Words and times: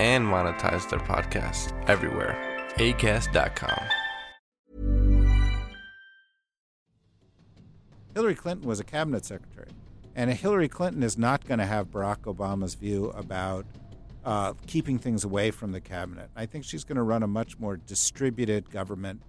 and 0.00 0.24
monetize 0.24 0.88
their 0.88 0.98
podcasts 1.00 1.72
everywhere. 1.86 2.34
ACAST.com. 2.76 3.84
Hillary 8.14 8.34
Clinton 8.34 8.66
was 8.66 8.80
a 8.80 8.84
cabinet 8.84 9.26
secretary. 9.26 9.68
And 10.16 10.30
Hillary 10.30 10.68
Clinton 10.68 11.02
is 11.02 11.18
not 11.18 11.46
going 11.46 11.58
to 11.58 11.66
have 11.66 11.88
Barack 11.88 12.22
Obama's 12.22 12.74
view 12.74 13.10
about 13.10 13.66
uh, 14.24 14.54
keeping 14.66 14.98
things 14.98 15.22
away 15.22 15.50
from 15.50 15.72
the 15.72 15.80
cabinet. 15.80 16.30
I 16.34 16.46
think 16.46 16.64
she's 16.64 16.82
going 16.82 16.96
to 16.96 17.02
run 17.02 17.22
a 17.22 17.28
much 17.28 17.58
more 17.58 17.76
distributed 17.76 18.70
government. 18.70 19.22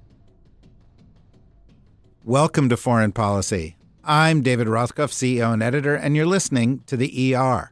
Welcome 2.23 2.69
to 2.69 2.78
Foreign 2.78 3.11
Policy. 3.11 3.75
I'm 4.03 4.41
David 4.41 4.67
Rothkopf, 4.67 5.11
CEO 5.11 5.53
and 5.53 5.61
editor, 5.61 5.95
and 5.95 6.16
you're 6.16 6.25
listening 6.25 6.81
to 6.88 6.95
the 6.95 7.35
ER. 7.35 7.72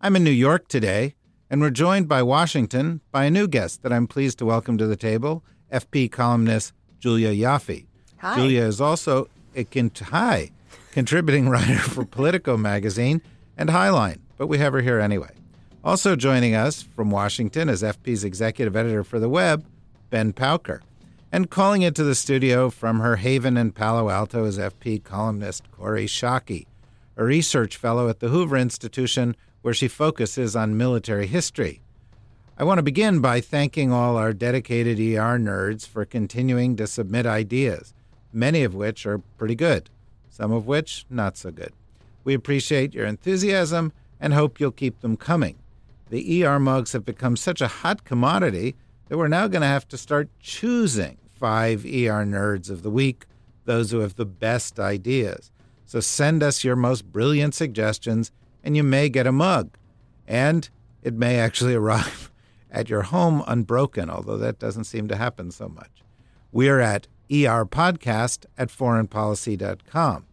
I'm 0.00 0.16
in 0.16 0.24
New 0.24 0.30
York 0.30 0.68
today, 0.68 1.14
and 1.50 1.60
we're 1.60 1.70
joined 1.70 2.08
by 2.08 2.22
Washington 2.22 3.00
by 3.10 3.24
a 3.24 3.30
new 3.30 3.48
guest 3.48 3.82
that 3.82 3.92
I'm 3.92 4.06
pleased 4.06 4.38
to 4.38 4.46
welcome 4.46 4.78
to 4.78 4.86
the 4.86 4.96
table, 4.96 5.42
FP 5.72 6.10
columnist 6.10 6.72
Julia 7.00 7.30
Ioffe. 7.30 7.86
Hi. 8.18 8.36
Julia 8.36 8.62
is 8.62 8.80
also 8.80 9.28
a 9.56 9.64
con- 9.64 9.90
hi, 10.00 10.52
contributing 10.92 11.48
writer 11.50 11.78
for 11.78 12.04
Politico 12.04 12.56
magazine 12.56 13.20
and 13.56 13.68
Highline, 13.68 14.20
but 14.38 14.46
we 14.46 14.58
have 14.58 14.72
her 14.72 14.80
here 14.80 15.00
anyway. 15.00 15.30
Also 15.82 16.14
joining 16.14 16.54
us 16.54 16.82
from 16.82 17.10
Washington 17.10 17.68
is 17.68 17.82
FP's 17.82 18.22
executive 18.22 18.76
editor 18.76 19.02
for 19.02 19.18
the 19.18 19.28
web, 19.28 19.64
Ben 20.10 20.32
Pauker. 20.32 20.80
And 21.32 21.50
calling 21.50 21.82
into 21.82 22.04
the 22.04 22.14
studio 22.14 22.70
from 22.70 23.00
her 23.00 23.16
haven 23.16 23.56
in 23.56 23.72
Palo 23.72 24.08
Alto 24.08 24.44
is 24.44 24.58
FP 24.58 25.02
columnist 25.02 25.64
Kori 25.72 26.06
Schake, 26.06 26.66
a 27.16 27.24
research 27.24 27.76
fellow 27.76 28.08
at 28.08 28.20
the 28.20 28.28
Hoover 28.28 28.56
Institution 28.56 29.36
where 29.62 29.74
she 29.74 29.88
focuses 29.88 30.56
on 30.56 30.76
military 30.76 31.26
history. 31.26 31.80
I 32.56 32.64
want 32.64 32.78
to 32.78 32.82
begin 32.82 33.20
by 33.20 33.40
thanking 33.40 33.92
all 33.92 34.16
our 34.16 34.32
dedicated 34.32 34.98
ER 34.98 35.38
nerds 35.38 35.86
for 35.86 36.04
continuing 36.04 36.76
to 36.76 36.86
submit 36.86 37.26
ideas, 37.26 37.94
many 38.32 38.64
of 38.64 38.74
which 38.74 39.06
are 39.06 39.22
pretty 39.38 39.54
good, 39.54 39.88
some 40.28 40.52
of 40.52 40.66
which 40.66 41.06
not 41.08 41.36
so 41.36 41.50
good. 41.50 41.72
We 42.22 42.34
appreciate 42.34 42.94
your 42.94 43.06
enthusiasm 43.06 43.92
and 44.20 44.34
hope 44.34 44.60
you'll 44.60 44.72
keep 44.72 45.00
them 45.00 45.16
coming. 45.16 45.56
The 46.10 46.44
ER 46.44 46.58
mugs 46.58 46.92
have 46.92 47.04
become 47.04 47.36
such 47.36 47.60
a 47.60 47.68
hot 47.68 48.04
commodity 48.04 48.76
that 49.08 49.16
we're 49.16 49.28
now 49.28 49.48
going 49.48 49.62
to 49.62 49.66
have 49.66 49.88
to 49.88 49.96
start 49.96 50.28
choosing 50.40 51.16
five 51.38 51.84
ER 51.84 52.24
nerds 52.24 52.68
of 52.68 52.82
the 52.82 52.90
week, 52.90 53.24
those 53.64 53.90
who 53.90 54.00
have 54.00 54.16
the 54.16 54.26
best 54.26 54.78
ideas. 54.78 55.50
So 55.86 56.00
send 56.00 56.42
us 56.42 56.62
your 56.62 56.76
most 56.76 57.10
brilliant 57.10 57.54
suggestions, 57.54 58.30
and 58.62 58.76
you 58.76 58.82
may 58.82 59.08
get 59.08 59.26
a 59.26 59.32
mug. 59.32 59.76
And 60.26 60.68
it 61.02 61.14
may 61.14 61.38
actually 61.38 61.74
arrive 61.82 62.30
at 62.70 62.88
your 62.88 63.02
home 63.02 63.42
unbroken, 63.46 64.10
although 64.10 64.38
that 64.38 64.58
doesn't 64.58 64.84
seem 64.84 65.08
to 65.08 65.16
happen 65.16 65.50
so 65.50 65.68
much. 65.68 66.02
We're 66.52 66.80
at 66.80 67.06
erpodcast 67.30 68.46
at 68.58 68.68
foreignpolicy.com. 68.68 70.26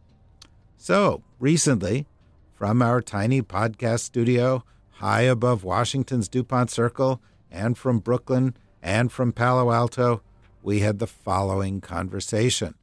So, 0.78 1.24
recently, 1.40 2.08
from 2.54 2.82
our 2.82 3.02
tiny 3.02 3.42
podcast 3.42 4.00
studio 4.00 4.64
high 4.98 5.22
above 5.22 5.64
Washington's 5.64 6.28
Dupont 6.28 6.72
Circle, 6.72 7.22
and 7.52 7.78
from 7.78 8.00
Brooklyn, 8.00 8.56
and 8.82 9.12
from 9.12 9.32
Palo 9.32 9.72
Alto, 9.72 10.22
we 10.64 10.80
had 10.80 11.00
the 11.00 11.08
following 11.08 11.82
conversation. 11.82 12.74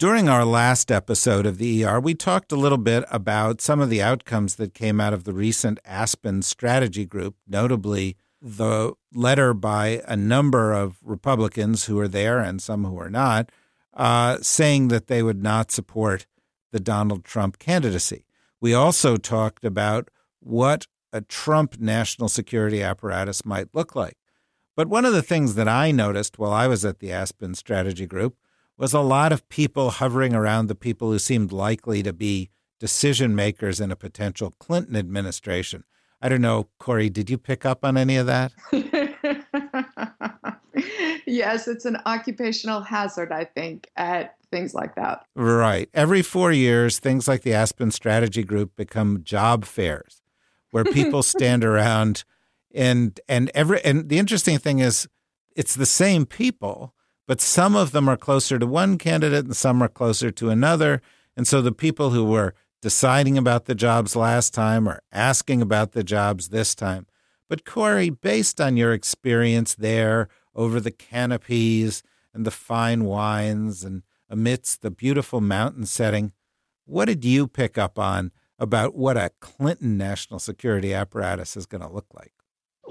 During 0.00 0.30
our 0.30 0.46
last 0.46 0.90
episode 0.90 1.44
of 1.44 1.58
the 1.58 1.84
ER, 1.84 2.00
we 2.00 2.14
talked 2.14 2.52
a 2.52 2.56
little 2.56 2.78
bit 2.78 3.04
about 3.10 3.60
some 3.60 3.80
of 3.80 3.90
the 3.90 4.00
outcomes 4.00 4.54
that 4.54 4.72
came 4.72 4.98
out 4.98 5.12
of 5.12 5.24
the 5.24 5.34
recent 5.34 5.78
Aspen 5.84 6.40
Strategy 6.40 7.04
Group, 7.04 7.36
notably 7.46 8.16
the 8.40 8.94
letter 9.12 9.52
by 9.52 10.00
a 10.08 10.16
number 10.16 10.72
of 10.72 10.96
Republicans 11.04 11.84
who 11.84 11.98
are 11.98 12.08
there 12.08 12.38
and 12.38 12.62
some 12.62 12.84
who 12.84 12.98
are 12.98 13.10
not, 13.10 13.52
uh, 13.92 14.38
saying 14.40 14.88
that 14.88 15.08
they 15.08 15.22
would 15.22 15.42
not 15.42 15.70
support 15.70 16.26
the 16.72 16.80
Donald 16.80 17.22
Trump 17.22 17.58
candidacy. 17.58 18.24
We 18.58 18.72
also 18.72 19.18
talked 19.18 19.66
about 19.66 20.08
what 20.38 20.86
a 21.12 21.20
Trump 21.20 21.78
national 21.78 22.30
security 22.30 22.82
apparatus 22.82 23.44
might 23.44 23.74
look 23.74 23.94
like. 23.94 24.16
But 24.74 24.88
one 24.88 25.04
of 25.04 25.12
the 25.12 25.20
things 25.20 25.56
that 25.56 25.68
I 25.68 25.90
noticed 25.90 26.38
while 26.38 26.54
I 26.54 26.68
was 26.68 26.86
at 26.86 27.00
the 27.00 27.12
Aspen 27.12 27.54
Strategy 27.54 28.06
Group 28.06 28.38
was 28.80 28.94
a 28.94 29.00
lot 29.00 29.30
of 29.30 29.46
people 29.50 29.90
hovering 29.90 30.34
around 30.34 30.66
the 30.66 30.74
people 30.74 31.12
who 31.12 31.18
seemed 31.18 31.52
likely 31.52 32.02
to 32.02 32.14
be 32.14 32.48
decision 32.78 33.34
makers 33.34 33.78
in 33.78 33.92
a 33.92 33.96
potential 33.96 34.54
Clinton 34.58 34.96
administration. 34.96 35.84
I 36.22 36.30
don't 36.30 36.40
know, 36.40 36.68
Kori, 36.78 37.10
did 37.10 37.28
you 37.28 37.36
pick 37.36 37.66
up 37.66 37.84
on 37.84 37.98
any 37.98 38.16
of 38.16 38.26
that? 38.26 38.52
yes, 41.26 41.68
it's 41.68 41.84
an 41.84 41.98
occupational 42.06 42.80
hazard, 42.80 43.32
I 43.32 43.44
think, 43.44 43.90
at 43.96 44.36
things 44.50 44.72
like 44.72 44.94
that. 44.94 45.26
Right. 45.34 45.90
Every 45.92 46.22
four 46.22 46.50
years, 46.50 46.98
things 46.98 47.28
like 47.28 47.42
the 47.42 47.52
Aspen 47.52 47.90
Strategy 47.90 48.42
Group 48.42 48.76
become 48.76 49.22
job 49.22 49.66
fairs 49.66 50.22
where 50.70 50.84
people 50.84 51.22
stand 51.22 51.64
around 51.64 52.24
and 52.74 53.20
and 53.28 53.50
every 53.52 53.84
and 53.84 54.08
the 54.08 54.18
interesting 54.18 54.58
thing 54.58 54.78
is 54.78 55.06
it's 55.56 55.74
the 55.74 55.84
same 55.84 56.24
people 56.24 56.94
but 57.30 57.40
some 57.40 57.76
of 57.76 57.92
them 57.92 58.08
are 58.08 58.16
closer 58.16 58.58
to 58.58 58.66
one 58.66 58.98
candidate 58.98 59.44
and 59.44 59.54
some 59.54 59.80
are 59.80 59.88
closer 59.88 60.32
to 60.32 60.50
another 60.50 61.00
and 61.36 61.46
so 61.46 61.62
the 61.62 61.70
people 61.70 62.10
who 62.10 62.24
were 62.24 62.54
deciding 62.82 63.38
about 63.38 63.66
the 63.66 63.74
jobs 63.76 64.16
last 64.16 64.52
time 64.52 64.88
are 64.88 65.00
asking 65.12 65.62
about 65.62 65.92
the 65.92 66.02
jobs 66.02 66.48
this 66.48 66.74
time 66.74 67.06
but 67.48 67.64
Kori, 67.64 68.10
based 68.10 68.60
on 68.60 68.76
your 68.76 68.92
experience 68.92 69.76
there 69.76 70.26
over 70.56 70.80
the 70.80 70.90
canopies 70.90 72.02
and 72.34 72.44
the 72.44 72.50
fine 72.50 73.04
wines 73.04 73.84
and 73.84 74.02
amidst 74.28 74.82
the 74.82 74.90
beautiful 74.90 75.40
mountain 75.40 75.86
setting 75.86 76.32
what 76.84 77.04
did 77.04 77.24
you 77.24 77.46
pick 77.46 77.78
up 77.78 77.96
on 77.96 78.32
about 78.58 78.96
what 78.96 79.16
a 79.16 79.30
Clinton 79.38 79.96
national 79.96 80.40
security 80.40 80.92
apparatus 80.92 81.56
is 81.56 81.64
going 81.64 81.80
to 81.80 81.88
look 81.88 82.08
like? 82.12 82.32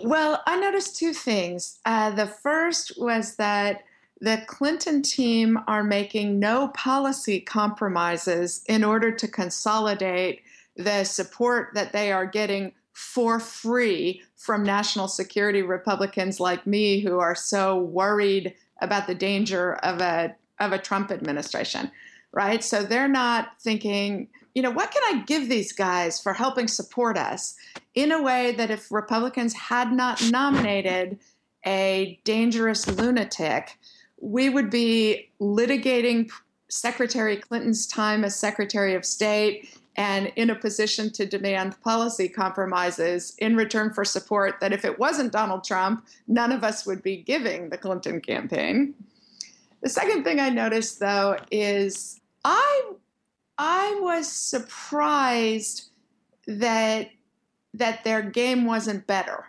Well, 0.01 0.41
I 0.47 0.57
noticed 0.57 0.97
two 0.97 1.11
things. 1.11 1.79
Uh, 1.85 2.11
the 2.11 2.25
first 2.25 2.93
was 2.97 3.35
that 3.35 3.83
the 4.21 4.43
Clinton 4.47 5.01
team 5.01 5.59
are 5.67 5.83
making 5.83 6.39
no 6.39 6.69
policy 6.69 7.39
compromises 7.39 8.63
in 8.67 8.83
order 8.83 9.11
to 9.11 9.27
consolidate 9.27 10.41
the 10.75 11.03
support 11.03 11.69
that 11.73 11.93
they 11.93 12.11
are 12.11 12.25
getting 12.25 12.73
for 12.93 13.39
free 13.39 14.21
from 14.35 14.63
national 14.63 15.07
security 15.07 15.61
Republicans 15.61 16.39
like 16.39 16.67
me 16.67 16.99
who 16.99 17.19
are 17.19 17.35
so 17.35 17.77
worried 17.77 18.53
about 18.81 19.07
the 19.07 19.15
danger 19.15 19.75
of 19.75 20.01
a 20.01 20.35
of 20.59 20.73
a 20.73 20.77
Trump 20.77 21.09
administration, 21.09 21.89
right? 22.33 22.61
So 22.61 22.83
they're 22.83 23.07
not 23.07 23.51
thinking, 23.61 24.27
you 24.53 24.61
know, 24.61 24.71
what 24.71 24.91
can 24.91 25.01
I 25.05 25.23
give 25.23 25.47
these 25.47 25.71
guys 25.71 26.19
for 26.19 26.33
helping 26.33 26.67
support 26.67 27.17
us 27.17 27.55
in 27.95 28.11
a 28.11 28.21
way 28.21 28.51
that 28.53 28.69
if 28.69 28.91
Republicans 28.91 29.53
had 29.53 29.93
not 29.93 30.21
nominated 30.29 31.19
a 31.65 32.19
dangerous 32.25 32.85
lunatic, 32.87 33.77
we 34.21 34.49
would 34.49 34.69
be 34.69 35.29
litigating 35.39 36.29
Secretary 36.69 37.37
Clinton's 37.37 37.87
time 37.87 38.23
as 38.23 38.35
Secretary 38.35 38.93
of 38.93 39.05
State 39.05 39.69
and 39.95 40.31
in 40.35 40.49
a 40.49 40.55
position 40.55 41.11
to 41.11 41.25
demand 41.25 41.79
policy 41.81 42.29
compromises 42.29 43.35
in 43.39 43.55
return 43.55 43.91
for 43.91 44.05
support 44.05 44.59
that 44.61 44.71
if 44.71 44.85
it 44.85 44.99
wasn't 44.99 45.31
Donald 45.31 45.63
Trump, 45.63 46.05
none 46.27 46.51
of 46.51 46.63
us 46.63 46.85
would 46.85 47.01
be 47.01 47.17
giving 47.17 47.69
the 47.69 47.77
Clinton 47.77 48.21
campaign. 48.21 48.93
The 49.81 49.89
second 49.89 50.23
thing 50.23 50.39
I 50.39 50.49
noticed 50.49 50.99
though 50.99 51.37
is 51.51 52.21
I 52.45 52.91
I 53.57 53.97
was 53.99 54.31
surprised 54.31 55.89
that 56.47 57.09
that 57.73 58.03
their 58.03 58.21
game 58.21 58.65
wasn't 58.65 59.05
better. 59.05 59.45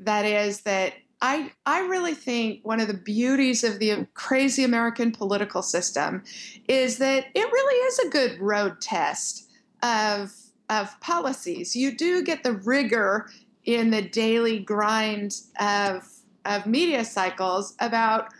That 0.00 0.24
is 0.24 0.62
that 0.62 0.94
I, 1.22 1.52
I 1.66 1.80
really 1.86 2.14
think 2.14 2.60
one 2.64 2.80
of 2.80 2.88
the 2.88 2.94
beauties 2.94 3.62
of 3.62 3.78
the 3.78 4.06
crazy 4.14 4.64
American 4.64 5.12
political 5.12 5.62
system 5.62 6.24
is 6.66 6.98
that 6.98 7.26
it 7.34 7.52
really 7.52 7.76
is 7.86 7.98
a 8.00 8.08
good 8.08 8.40
road 8.40 8.80
test 8.80 9.48
of, 9.84 10.34
of 10.68 10.98
policies. 11.00 11.76
You 11.76 11.96
do 11.96 12.22
get 12.24 12.42
the 12.42 12.54
rigor 12.54 13.30
in 13.64 13.90
the 13.90 14.02
daily 14.02 14.58
grind 14.58 15.40
of, 15.60 16.08
of 16.44 16.66
media 16.66 17.04
cycles 17.04 17.76
about 17.78 18.32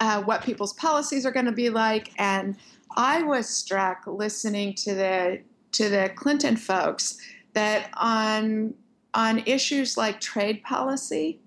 uh, 0.00 0.22
what 0.22 0.42
people's 0.42 0.72
policies 0.72 1.26
are 1.26 1.32
going 1.32 1.46
to 1.46 1.52
be 1.52 1.68
like. 1.68 2.12
And 2.16 2.56
I 2.96 3.22
was 3.22 3.48
struck 3.48 4.06
listening 4.06 4.74
to 4.74 4.94
the 4.94 5.40
to 5.72 5.88
the 5.88 6.12
Clinton 6.14 6.56
folks 6.56 7.18
that 7.54 7.90
on 7.94 8.74
on 9.14 9.42
issues 9.46 9.96
like 9.96 10.20
trade 10.20 10.62
policy, 10.62 11.40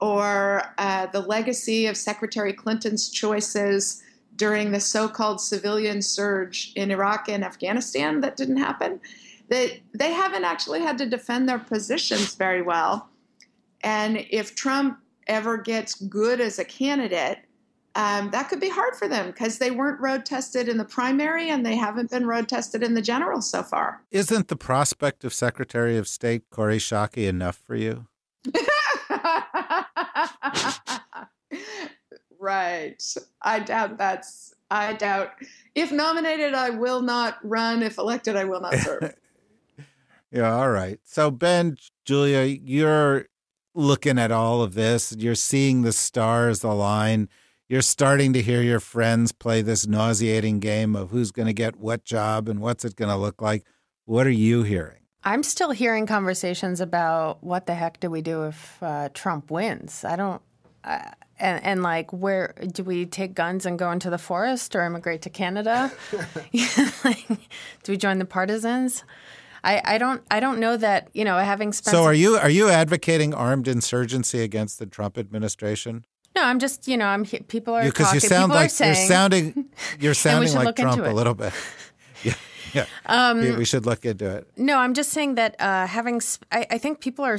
or 0.00 0.62
uh, 0.78 1.06
the 1.06 1.20
legacy 1.20 1.86
of 1.86 1.96
Secretary 1.96 2.52
Clinton's 2.52 3.08
choices 3.08 4.02
during 4.36 4.70
the 4.70 4.80
so 4.80 5.08
called 5.08 5.40
civilian 5.40 6.00
surge 6.00 6.72
in 6.76 6.90
Iraq 6.90 7.28
and 7.28 7.44
Afghanistan 7.44 8.20
that 8.20 8.36
didn't 8.36 8.58
happen, 8.58 9.00
that 9.48 9.72
they 9.92 10.12
haven't 10.12 10.44
actually 10.44 10.80
had 10.80 10.96
to 10.98 11.06
defend 11.06 11.48
their 11.48 11.58
positions 11.58 12.34
very 12.36 12.62
well. 12.62 13.08
And 13.82 14.24
if 14.30 14.54
Trump 14.54 14.98
ever 15.26 15.56
gets 15.56 15.94
good 15.94 16.40
as 16.40 16.58
a 16.58 16.64
candidate, 16.64 17.38
um, 17.94 18.30
that 18.30 18.48
could 18.48 18.60
be 18.60 18.68
hard 18.68 18.94
for 18.94 19.08
them 19.08 19.26
because 19.26 19.58
they 19.58 19.72
weren't 19.72 20.00
road 20.00 20.24
tested 20.24 20.68
in 20.68 20.78
the 20.78 20.84
primary 20.84 21.50
and 21.50 21.66
they 21.66 21.74
haven't 21.74 22.10
been 22.10 22.26
road 22.26 22.48
tested 22.48 22.82
in 22.84 22.94
the 22.94 23.02
general 23.02 23.42
so 23.42 23.62
far. 23.64 24.02
Isn't 24.12 24.46
the 24.46 24.56
prospect 24.56 25.24
of 25.24 25.34
Secretary 25.34 25.96
of 25.96 26.06
State 26.06 26.44
Kori 26.50 26.78
Schake 26.78 27.26
enough 27.26 27.56
for 27.56 27.74
you? 27.74 28.06
right. 32.38 33.02
I 33.42 33.60
doubt 33.60 33.98
that's. 33.98 34.54
I 34.70 34.92
doubt. 34.92 35.30
If 35.74 35.92
nominated, 35.92 36.54
I 36.54 36.70
will 36.70 37.00
not 37.00 37.38
run. 37.42 37.82
If 37.82 37.98
elected, 37.98 38.36
I 38.36 38.44
will 38.44 38.60
not 38.60 38.74
serve. 38.74 39.14
yeah. 40.30 40.54
All 40.54 40.70
right. 40.70 41.00
So, 41.04 41.30
Ben, 41.30 41.76
Julia, 42.04 42.44
you're 42.44 43.26
looking 43.74 44.18
at 44.18 44.30
all 44.30 44.62
of 44.62 44.74
this. 44.74 45.14
You're 45.16 45.34
seeing 45.34 45.82
the 45.82 45.92
stars 45.92 46.62
align. 46.62 47.28
You're 47.68 47.82
starting 47.82 48.32
to 48.32 48.42
hear 48.42 48.62
your 48.62 48.80
friends 48.80 49.32
play 49.32 49.62
this 49.62 49.86
nauseating 49.86 50.58
game 50.58 50.96
of 50.96 51.10
who's 51.10 51.30
going 51.30 51.46
to 51.46 51.52
get 51.52 51.76
what 51.76 52.04
job 52.04 52.48
and 52.48 52.60
what's 52.60 52.84
it 52.84 52.96
going 52.96 53.10
to 53.10 53.16
look 53.16 53.42
like. 53.42 53.64
What 54.04 54.26
are 54.26 54.30
you 54.30 54.62
hearing? 54.62 54.97
I'm 55.24 55.42
still 55.42 55.70
hearing 55.70 56.06
conversations 56.06 56.80
about 56.80 57.42
what 57.42 57.66
the 57.66 57.74
heck 57.74 58.00
do 58.00 58.10
we 58.10 58.22
do 58.22 58.44
if 58.44 58.82
uh, 58.82 59.08
Trump 59.14 59.50
wins? 59.50 60.04
I 60.04 60.16
don't. 60.16 60.42
Uh, 60.84 61.10
and, 61.40 61.62
and, 61.64 61.82
like, 61.82 62.12
where 62.12 62.54
do 62.72 62.82
we 62.82 63.06
take 63.06 63.34
guns 63.34 63.64
and 63.66 63.78
go 63.78 63.92
into 63.92 64.10
the 64.10 64.18
forest 64.18 64.74
or 64.74 64.84
immigrate 64.84 65.22
to 65.22 65.30
Canada? 65.30 65.92
like, 67.04 67.28
do 67.82 67.92
we 67.92 67.96
join 67.96 68.18
the 68.18 68.24
partisans? 68.24 69.04
I, 69.64 69.82
I 69.84 69.98
don't 69.98 70.22
I 70.30 70.40
don't 70.40 70.60
know 70.60 70.76
that 70.76 71.08
you 71.12 71.24
know 71.24 71.36
having 71.38 71.72
spent. 71.72 71.96
So 71.96 72.04
are 72.04 72.14
you 72.14 72.36
are 72.36 72.50
you 72.50 72.68
advocating 72.68 73.34
armed 73.34 73.68
insurgency 73.68 74.40
against 74.40 74.78
the 74.78 74.86
Trump 74.86 75.18
administration? 75.18 76.04
No, 76.36 76.44
I'm 76.44 76.58
just 76.58 76.86
you 76.86 76.96
know 76.96 77.06
I'm 77.06 77.24
people 77.24 77.74
are 77.74 77.84
because 77.84 78.14
you 78.14 78.20
sound 78.20 78.52
like 78.52 78.70
saying, 78.70 78.94
you're 78.94 79.06
sounding 79.06 79.64
you're 79.98 80.14
sounding 80.26 80.54
like 80.54 80.76
Trump 80.76 81.04
a 81.04 81.10
little 81.10 81.34
bit. 81.34 81.52
Yeah. 82.74 82.86
Um, 83.06 83.56
we 83.56 83.64
should 83.64 83.86
look 83.86 84.04
into 84.04 84.28
it. 84.28 84.48
No, 84.56 84.78
I'm 84.78 84.94
just 84.94 85.10
saying 85.10 85.36
that 85.36 85.56
uh, 85.58 85.86
having, 85.86 86.20
sp- 86.20 86.44
I, 86.52 86.66
I, 86.70 86.78
think 86.78 87.00
people 87.00 87.24
are, 87.24 87.38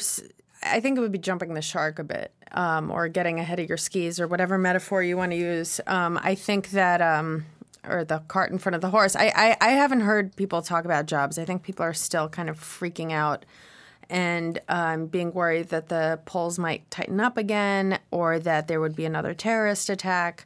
I 0.64 0.80
think 0.80 0.98
it 0.98 1.02
would 1.02 1.12
be 1.12 1.20
jumping 1.20 1.54
the 1.54 1.62
shark 1.62 2.00
a 2.00 2.04
bit 2.04 2.34
um, 2.52 2.92
or 2.92 3.08
getting 3.08 3.40
ahead 3.40 3.60
of 3.60 3.68
your 3.68 3.78
skis 3.78 4.20
or 4.20 4.28
whatever 4.28 4.58
metaphor 4.58 5.04
you 5.04 5.18
want 5.18 5.32
to 5.32 5.38
use. 5.38 5.80
Um, 5.88 6.20
I 6.22 6.36
think 6.36 6.72
that, 6.72 7.02
um, 7.02 7.46
or 7.88 8.04
the 8.04 8.20
cart 8.28 8.52
in 8.52 8.58
front 8.58 8.76
of 8.76 8.82
the 8.82 8.90
horse, 8.90 9.16
I, 9.16 9.32
I, 9.36 9.58
I, 9.62 9.70
haven't 9.72 10.02
heard 10.02 10.36
people 10.36 10.62
talk 10.62 10.86
about 10.86 11.06
jobs. 11.06 11.38
I 11.38 11.46
think 11.46 11.64
people 11.64 11.84
are 11.84 11.94
still 11.94 12.28
kind 12.28 12.50
of 12.50 12.60
freaking 12.60 13.12
out 13.12 13.46
and 14.10 14.60
um, 14.68 15.06
being 15.06 15.32
worried 15.34 15.70
that 15.70 15.90
the 15.90 16.20
polls 16.26 16.58
might 16.58 16.90
tighten 16.90 17.20
up 17.20 17.38
again 17.38 18.00
or 18.12 18.40
that 18.40 18.68
there 18.68 18.82
would 18.82 18.96
be 18.96 19.06
another 19.06 19.34
terrorist 19.34 19.90
attack. 19.90 20.46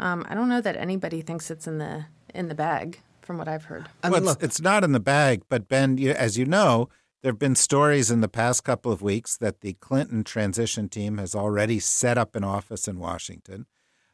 Um, 0.00 0.26
I 0.28 0.34
don't 0.34 0.48
know 0.48 0.60
that 0.60 0.76
anybody 0.76 1.20
thinks 1.20 1.50
it's 1.50 1.66
in 1.66 1.78
the 1.78 2.06
in 2.34 2.48
the 2.48 2.54
bag 2.54 2.98
from 3.24 3.38
what 3.38 3.48
I've 3.48 3.64
heard. 3.64 3.88
I 4.02 4.10
mean, 4.10 4.24
well, 4.24 4.32
it's, 4.34 4.42
it's, 4.42 4.60
not 4.60 4.84
in 4.84 4.92
the 4.92 5.00
bag, 5.00 5.42
but 5.48 5.68
Ben, 5.68 5.98
you, 5.98 6.10
as 6.12 6.38
you 6.38 6.44
know, 6.44 6.88
there 7.22 7.32
have 7.32 7.38
been 7.38 7.54
stories 7.54 8.10
in 8.10 8.20
the 8.20 8.28
past 8.28 8.64
couple 8.64 8.90
of 8.92 9.00
weeks 9.02 9.36
that 9.36 9.60
the 9.60 9.74
Clinton 9.74 10.24
transition 10.24 10.88
team 10.88 11.18
has 11.18 11.34
already 11.34 11.78
set 11.78 12.18
up 12.18 12.34
an 12.34 12.44
office 12.44 12.88
in 12.88 12.98
Washington, 12.98 13.66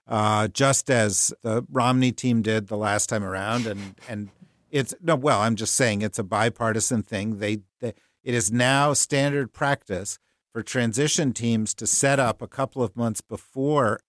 uh, 0.06 0.48
just 0.48 0.90
as 0.90 1.32
the 1.42 1.64
Romney 1.70 2.12
team 2.12 2.42
did 2.42 2.68
the 2.68 2.76
last 2.76 3.08
time 3.08 3.24
around. 3.24 3.66
And 3.66 3.94
and 4.08 4.28
it's 4.70 4.94
no, 5.00 5.16
well, 5.16 5.40
I'm 5.40 5.56
just 5.56 5.74
saying 5.74 6.02
it's 6.02 6.18
a 6.18 6.24
bipartisan 6.24 7.02
thing. 7.02 7.38
They, 7.38 7.60
they 7.80 7.94
it 8.22 8.34
is 8.34 8.52
now 8.52 8.92
standard 8.92 9.52
practice 9.52 10.18
for 10.52 10.62
transition 10.62 11.32
teams 11.32 11.74
to 11.74 11.86
set 11.86 12.18
up 12.18 12.42
a 12.42 12.48
couple 12.48 12.82
of 12.82 12.96
months 12.96 13.20
before 13.20 14.00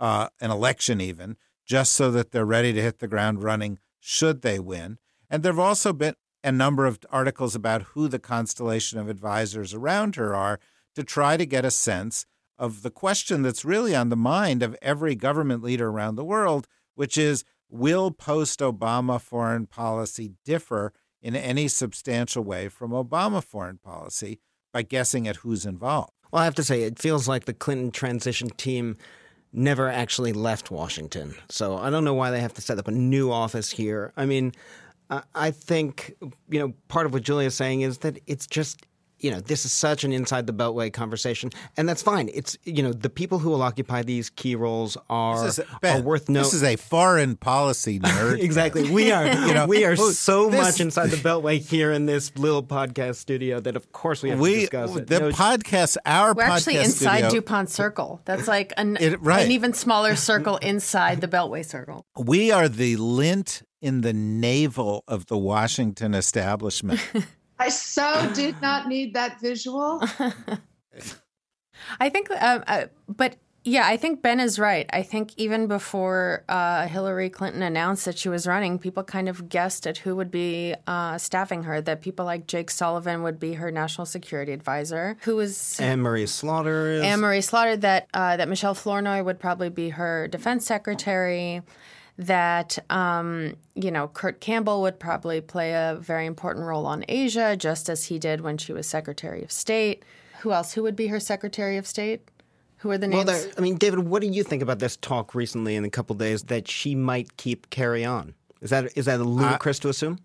uh, 0.00 0.28
an 0.40 0.50
election, 0.50 1.00
even 1.00 1.36
just 1.64 1.94
so 1.94 2.10
that 2.10 2.30
they're 2.30 2.44
ready 2.44 2.72
to 2.72 2.82
hit 2.82 2.98
the 2.98 3.08
ground 3.08 3.42
running 3.42 3.78
should 4.06 4.42
they 4.42 4.58
win. 4.58 4.98
And 5.30 5.42
there 5.42 5.52
have 5.52 5.58
also 5.58 5.94
been 5.94 6.14
a 6.42 6.52
number 6.52 6.84
of 6.84 6.98
articles 7.08 7.54
about 7.54 7.82
who 7.94 8.06
the 8.06 8.18
constellation 8.18 8.98
of 8.98 9.08
advisors 9.08 9.72
around 9.72 10.16
her 10.16 10.36
are 10.36 10.60
to 10.94 11.02
try 11.02 11.38
to 11.38 11.46
get 11.46 11.64
a 11.64 11.70
sense 11.70 12.26
of 12.58 12.82
the 12.82 12.90
question 12.90 13.40
that's 13.40 13.64
really 13.64 13.96
on 13.96 14.10
the 14.10 14.16
mind 14.16 14.62
of 14.62 14.76
every 14.82 15.14
government 15.14 15.62
leader 15.62 15.88
around 15.88 16.16
the 16.16 16.24
world, 16.24 16.68
which 16.94 17.16
is 17.16 17.44
will 17.70 18.10
post 18.10 18.60
Obama 18.60 19.18
foreign 19.18 19.66
policy 19.66 20.32
differ 20.44 20.92
in 21.22 21.34
any 21.34 21.66
substantial 21.66 22.44
way 22.44 22.68
from 22.68 22.90
Obama 22.90 23.42
foreign 23.42 23.78
policy 23.78 24.38
by 24.70 24.82
guessing 24.82 25.26
at 25.26 25.36
who's 25.36 25.64
involved? 25.64 26.12
Well, 26.30 26.42
I 26.42 26.44
have 26.44 26.54
to 26.56 26.62
say, 26.62 26.82
it 26.82 26.98
feels 26.98 27.26
like 27.26 27.46
the 27.46 27.54
Clinton 27.54 27.90
transition 27.90 28.50
team 28.50 28.98
never 29.54 29.88
actually 29.88 30.32
left 30.32 30.70
Washington. 30.70 31.34
So 31.48 31.76
I 31.76 31.88
don't 31.90 32.04
know 32.04 32.14
why 32.14 32.30
they 32.30 32.40
have 32.40 32.52
to 32.54 32.60
set 32.60 32.78
up 32.78 32.88
a 32.88 32.92
new 32.92 33.30
office 33.30 33.70
here. 33.70 34.12
I 34.16 34.26
mean, 34.26 34.52
I 35.34 35.52
think, 35.52 36.14
you 36.48 36.58
know, 36.58 36.72
part 36.88 37.06
of 37.06 37.12
what 37.12 37.22
Julia's 37.22 37.54
saying 37.54 37.82
is 37.82 37.98
that 37.98 38.18
it's 38.26 38.46
just 38.46 38.84
you 39.24 39.30
know, 39.30 39.40
this 39.40 39.64
is 39.64 39.72
such 39.72 40.04
an 40.04 40.12
inside 40.12 40.46
the 40.46 40.52
beltway 40.52 40.92
conversation, 40.92 41.48
and 41.78 41.88
that's 41.88 42.02
fine. 42.02 42.28
It's 42.34 42.58
you 42.64 42.82
know, 42.82 42.92
the 42.92 43.08
people 43.08 43.38
who 43.38 43.48
will 43.48 43.62
occupy 43.62 44.02
these 44.02 44.28
key 44.28 44.54
roles 44.54 44.98
are, 45.08 45.50
ben, 45.80 45.96
are 45.96 46.02
worth 46.02 46.28
noting. 46.28 46.42
This 46.42 46.52
is 46.52 46.62
a 46.62 46.76
foreign 46.76 47.36
policy 47.36 47.98
nerd. 48.00 48.40
exactly. 48.40 48.90
We 48.90 49.12
are 49.16 49.26
you 49.26 49.54
know, 49.54 49.66
we 49.66 49.86
are 49.86 49.96
so 49.96 50.50
this, 50.50 50.60
much 50.60 50.80
inside 50.80 51.06
the 51.06 51.16
beltway 51.16 51.58
here 51.58 51.90
in 51.90 52.04
this 52.04 52.36
little 52.36 52.62
podcast 52.62 53.16
studio 53.16 53.60
that 53.60 53.76
of 53.76 53.92
course 53.92 54.22
we 54.22 54.28
have 54.28 54.38
we, 54.38 54.52
to 54.52 54.60
discuss 54.60 54.94
it. 54.94 55.06
The 55.06 55.20
no, 55.20 55.30
podcast, 55.30 55.96
our 56.04 56.34
we're 56.34 56.44
podcast 56.44 56.50
actually 56.50 56.76
inside 56.76 57.16
studio, 57.20 57.30
Dupont 57.30 57.70
Circle. 57.70 58.20
That's 58.26 58.46
like 58.46 58.74
an, 58.76 58.98
it, 59.00 59.22
right. 59.22 59.46
an 59.46 59.52
even 59.52 59.72
smaller 59.72 60.16
circle 60.16 60.58
inside 60.58 61.22
the 61.22 61.28
beltway 61.28 61.64
circle. 61.64 62.04
We 62.18 62.50
are 62.50 62.68
the 62.68 62.96
lint 62.96 63.62
in 63.80 64.02
the 64.02 64.12
navel 64.12 65.02
of 65.08 65.26
the 65.26 65.38
Washington 65.38 66.12
establishment. 66.12 67.00
I 67.58 67.68
so 67.68 68.30
did 68.34 68.58
not 68.62 68.88
need 68.88 69.14
that 69.14 69.40
visual. 69.40 70.02
I 72.00 72.08
think, 72.08 72.30
uh, 72.30 72.60
uh, 72.66 72.86
but 73.08 73.36
yeah, 73.66 73.86
I 73.86 73.96
think 73.96 74.20
Ben 74.20 74.40
is 74.40 74.58
right. 74.58 74.86
I 74.92 75.02
think 75.02 75.32
even 75.38 75.66
before 75.66 76.44
uh, 76.50 76.86
Hillary 76.86 77.30
Clinton 77.30 77.62
announced 77.62 78.04
that 78.04 78.18
she 78.18 78.28
was 78.28 78.46
running, 78.46 78.78
people 78.78 79.02
kind 79.02 79.26
of 79.26 79.48
guessed 79.48 79.86
at 79.86 79.98
who 79.98 80.14
would 80.16 80.30
be 80.30 80.74
uh, 80.86 81.16
staffing 81.16 81.62
her. 81.62 81.80
That 81.80 82.02
people 82.02 82.26
like 82.26 82.46
Jake 82.46 82.70
Sullivan 82.70 83.22
would 83.22 83.40
be 83.40 83.54
her 83.54 83.70
national 83.70 84.04
security 84.04 84.52
advisor, 84.52 85.16
who 85.22 85.36
was 85.36 85.80
Anne 85.80 86.02
Marie 86.02 86.26
Slaughter. 86.26 86.90
Is... 86.90 87.02
Anne 87.02 87.20
Marie 87.20 87.40
Slaughter. 87.40 87.76
That 87.78 88.08
uh, 88.12 88.36
that 88.36 88.48
Michelle 88.50 88.74
Flournoy 88.74 89.22
would 89.22 89.40
probably 89.40 89.70
be 89.70 89.88
her 89.90 90.28
defense 90.28 90.66
secretary 90.66 91.62
that 92.16 92.78
um, 92.90 93.56
you 93.74 93.90
know 93.90 94.08
Kurt 94.08 94.40
Campbell 94.40 94.82
would 94.82 94.98
probably 94.98 95.40
play 95.40 95.72
a 95.72 95.98
very 96.00 96.26
important 96.26 96.66
role 96.66 96.86
on 96.86 97.04
Asia, 97.08 97.56
just 97.56 97.88
as 97.88 98.04
he 98.06 98.18
did 98.18 98.40
when 98.40 98.58
she 98.58 98.72
was 98.72 98.86
Secretary 98.86 99.42
of 99.42 99.50
State. 99.50 100.04
Who 100.40 100.52
else? 100.52 100.74
Who 100.74 100.82
would 100.82 100.96
be 100.96 101.08
her 101.08 101.20
Secretary 101.20 101.76
of 101.76 101.86
State? 101.86 102.30
Who 102.78 102.90
are 102.90 102.98
the 102.98 103.08
names? 103.08 103.26
Well, 103.26 103.50
I 103.56 103.60
mean, 103.60 103.76
David, 103.76 104.00
what 104.00 104.20
do 104.20 104.28
you 104.28 104.42
think 104.42 104.62
about 104.62 104.78
this 104.78 104.96
talk 104.98 105.34
recently 105.34 105.74
in 105.74 105.84
a 105.84 105.90
couple 105.90 106.14
days 106.16 106.42
that 106.44 106.68
she 106.68 106.94
might 106.94 107.36
keep 107.38 107.70
Kerry 107.70 108.04
on? 108.04 108.34
Is 108.60 108.70
that 108.70 108.96
is 108.96 109.06
that 109.06 109.20
ludicrous 109.20 109.78
uh, 109.78 109.82
to 109.82 109.88
assume? 109.88 110.18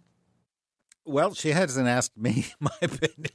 Well, 1.06 1.34
she 1.34 1.50
hasn't 1.50 1.88
asked 1.88 2.18
me 2.18 2.48
my 2.60 2.70
opinion, 2.82 3.32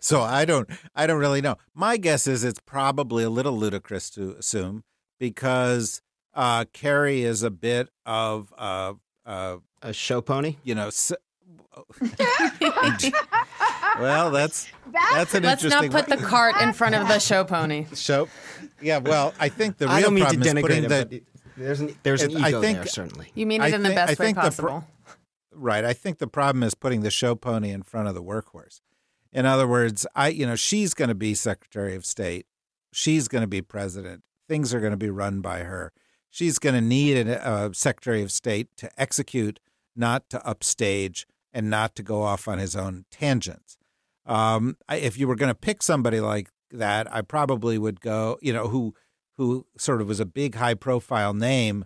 so 0.00 0.22
I 0.22 0.44
don't. 0.44 0.68
I 0.94 1.06
don't 1.06 1.20
really 1.20 1.40
know. 1.40 1.56
My 1.74 1.96
guess 1.98 2.26
is 2.26 2.44
it's 2.44 2.60
probably 2.60 3.24
a 3.24 3.30
little 3.30 3.56
ludicrous 3.56 4.10
to 4.10 4.34
assume 4.38 4.84
because 5.18 6.02
uh, 6.34 6.64
Kerry 6.72 7.22
is 7.22 7.42
a 7.42 7.50
bit 7.50 7.88
of 8.06 8.52
uh, 8.56 8.94
uh, 9.26 9.56
a 9.82 9.92
show 9.92 10.20
pony. 10.20 10.56
You 10.64 10.74
know. 10.74 10.90
So, 10.90 11.16
well, 14.00 14.30
that's 14.30 14.68
that's 14.92 15.34
an 15.34 15.42
Let's 15.42 15.64
interesting. 15.64 15.70
Let's 15.70 15.72
not 15.72 15.90
put 15.90 16.08
the 16.08 16.18
cart 16.24 16.60
in 16.60 16.72
front 16.72 16.94
of 16.94 17.08
the 17.08 17.18
show 17.18 17.44
pony. 17.44 17.86
Show, 17.94 18.28
yeah. 18.80 18.98
Well, 18.98 19.34
I 19.38 19.48
think 19.48 19.78
the 19.78 19.86
real 19.86 19.94
I 19.94 20.02
don't 20.02 20.14
mean 20.14 20.24
problem 20.24 20.42
to 20.42 20.48
is 20.48 20.62
putting 20.62 20.84
it, 20.84 20.88
the. 20.88 21.22
There's 21.56 21.80
an 21.80 21.96
there's 22.02 22.22
an 22.22 22.30
ego 22.30 22.58
I 22.58 22.62
think, 22.62 22.78
there 22.78 22.86
certainly. 22.86 23.30
You 23.34 23.46
mean 23.46 23.62
it 23.62 23.74
in 23.74 23.82
the 23.82 23.90
best 23.90 24.18
way 24.18 24.32
possible. 24.32 24.84
right. 25.52 25.84
I 25.84 25.92
think 25.92 26.18
the 26.18 26.26
problem 26.26 26.62
is 26.62 26.74
putting 26.74 27.02
the 27.02 27.10
show 27.10 27.34
pony 27.34 27.70
in 27.70 27.82
front 27.82 28.08
of 28.08 28.14
the 28.14 28.22
workhorse. 28.22 28.80
In 29.32 29.46
other 29.46 29.66
words, 29.66 30.06
I 30.14 30.28
you 30.28 30.46
know 30.46 30.56
she's 30.56 30.94
going 30.94 31.08
to 31.08 31.14
be 31.14 31.34
Secretary 31.34 31.94
of 31.94 32.04
State. 32.04 32.46
She's 32.92 33.28
going 33.28 33.42
to 33.42 33.48
be 33.48 33.62
president. 33.62 34.22
Things 34.48 34.74
are 34.74 34.80
going 34.80 34.92
to 34.92 34.98
be 34.98 35.10
run 35.10 35.40
by 35.40 35.60
her. 35.60 35.92
She's 36.32 36.58
going 36.58 36.74
to 36.74 36.80
need 36.80 37.28
a, 37.28 37.66
a 37.66 37.74
Secretary 37.74 38.22
of 38.22 38.32
State 38.32 38.74
to 38.78 38.90
execute, 38.98 39.60
not 39.94 40.30
to 40.30 40.44
upstage 40.46 41.26
and 41.52 41.68
not 41.68 41.94
to 41.96 42.02
go 42.02 42.22
off 42.22 42.48
on 42.48 42.58
his 42.58 42.74
own 42.74 43.04
tangents. 43.10 43.76
Um, 44.24 44.78
I, 44.88 44.96
if 44.96 45.18
you 45.18 45.28
were 45.28 45.36
going 45.36 45.50
to 45.50 45.54
pick 45.54 45.82
somebody 45.82 46.20
like 46.20 46.48
that, 46.70 47.12
I 47.14 47.20
probably 47.20 47.76
would 47.76 48.00
go, 48.00 48.38
you 48.40 48.52
know, 48.52 48.68
who 48.68 48.94
who 49.36 49.66
sort 49.76 50.00
of 50.00 50.08
was 50.08 50.20
a 50.20 50.26
big 50.26 50.54
high 50.54 50.74
profile 50.74 51.34
name. 51.34 51.84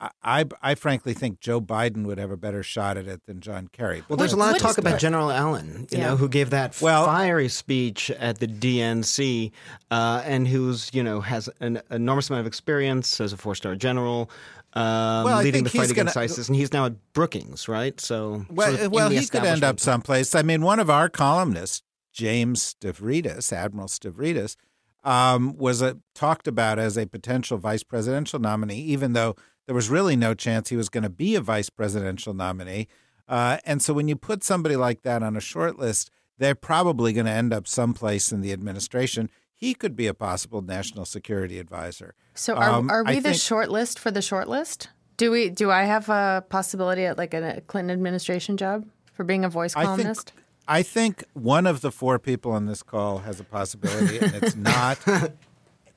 I, 0.00 0.10
I, 0.22 0.44
I 0.62 0.74
frankly 0.74 1.12
think 1.12 1.40
Joe 1.40 1.60
Biden 1.60 2.04
would 2.06 2.18
have 2.18 2.30
a 2.30 2.36
better 2.36 2.62
shot 2.62 2.96
at 2.96 3.06
it 3.08 3.26
than 3.26 3.40
John 3.40 3.68
Kerry. 3.68 4.02
Well, 4.08 4.16
there's 4.16 4.32
a 4.32 4.36
lot 4.36 4.54
of 4.54 4.62
talk 4.62 4.78
about 4.78 5.00
General 5.00 5.30
Allen, 5.30 5.86
you 5.90 5.98
yeah. 5.98 6.08
know, 6.08 6.16
who 6.16 6.28
gave 6.28 6.50
that 6.50 6.80
well, 6.80 7.06
fiery 7.06 7.48
speech 7.48 8.10
at 8.12 8.38
the 8.38 8.46
DNC, 8.46 9.50
uh, 9.90 10.22
and 10.24 10.46
who's 10.46 10.90
you 10.92 11.02
know 11.02 11.20
has 11.20 11.48
an 11.60 11.80
enormous 11.90 12.30
amount 12.30 12.40
of 12.40 12.46
experience 12.46 13.20
as 13.20 13.32
a 13.32 13.36
four 13.36 13.54
star 13.54 13.74
general, 13.74 14.30
um, 14.74 15.24
well, 15.24 15.42
leading 15.42 15.64
the 15.64 15.70
fight 15.70 15.90
against 15.90 16.14
gonna, 16.14 16.24
ISIS, 16.24 16.48
and 16.48 16.56
he's 16.56 16.72
now 16.72 16.86
at 16.86 17.12
Brookings, 17.12 17.68
right? 17.68 17.98
So, 18.00 18.44
well, 18.50 18.70
sort 18.70 18.80
of 18.80 18.92
well 18.92 19.10
he 19.10 19.26
could 19.26 19.44
end 19.44 19.64
up 19.64 19.80
someplace. 19.80 20.34
I 20.34 20.42
mean, 20.42 20.62
one 20.62 20.78
of 20.78 20.90
our 20.90 21.08
columnists, 21.08 21.82
James 22.12 22.74
Stavridis, 22.74 23.52
Admiral 23.52 23.88
Stavridis, 23.88 24.56
um, 25.04 25.56
was 25.56 25.80
a, 25.82 25.98
talked 26.14 26.46
about 26.46 26.78
as 26.78 26.96
a 26.98 27.06
potential 27.06 27.58
vice 27.58 27.82
presidential 27.82 28.38
nominee, 28.38 28.80
even 28.80 29.14
though 29.14 29.34
there 29.68 29.74
was 29.74 29.90
really 29.90 30.16
no 30.16 30.32
chance 30.32 30.70
he 30.70 30.76
was 30.76 30.88
going 30.88 31.04
to 31.04 31.10
be 31.10 31.34
a 31.34 31.42
vice 31.42 31.68
presidential 31.68 32.32
nominee. 32.32 32.88
Uh, 33.28 33.58
and 33.66 33.82
so, 33.82 33.92
when 33.92 34.08
you 34.08 34.16
put 34.16 34.42
somebody 34.42 34.74
like 34.74 35.02
that 35.02 35.22
on 35.22 35.36
a 35.36 35.40
short 35.40 35.78
list, 35.78 36.10
they're 36.38 36.54
probably 36.54 37.12
going 37.12 37.26
to 37.26 37.32
end 37.32 37.52
up 37.52 37.68
someplace 37.68 38.32
in 38.32 38.40
the 38.40 38.50
administration 38.50 39.28
he 39.58 39.74
could 39.74 39.96
be 39.96 40.06
a 40.06 40.14
possible 40.14 40.62
national 40.62 41.04
security 41.04 41.58
advisor. 41.58 42.14
So 42.34 42.54
are, 42.54 42.70
um, 42.70 42.88
are 42.90 43.02
we 43.02 43.10
I 43.10 43.14
the 43.16 43.30
think, 43.30 43.42
short 43.42 43.70
list 43.70 43.98
for 43.98 44.12
the 44.12 44.22
short 44.22 44.48
list? 44.48 44.88
Do 45.16 45.32
we 45.32 45.50
do 45.50 45.70
I 45.70 45.82
have 45.82 46.08
a 46.08 46.44
possibility 46.48 47.04
at 47.04 47.18
like 47.18 47.34
a 47.34 47.60
Clinton 47.66 47.90
administration 47.90 48.56
job 48.56 48.86
for 49.12 49.24
being 49.24 49.44
a 49.44 49.48
voice 49.48 49.74
columnist? 49.74 50.32
I 50.68 50.82
think, 50.82 50.94
I 51.18 51.22
think 51.22 51.24
one 51.34 51.66
of 51.66 51.80
the 51.80 51.90
four 51.90 52.20
people 52.20 52.52
on 52.52 52.66
this 52.66 52.84
call 52.84 53.18
has 53.18 53.40
a 53.40 53.44
possibility, 53.44 54.18
and 54.18 54.34
it's 54.36 54.56
not. 54.56 54.98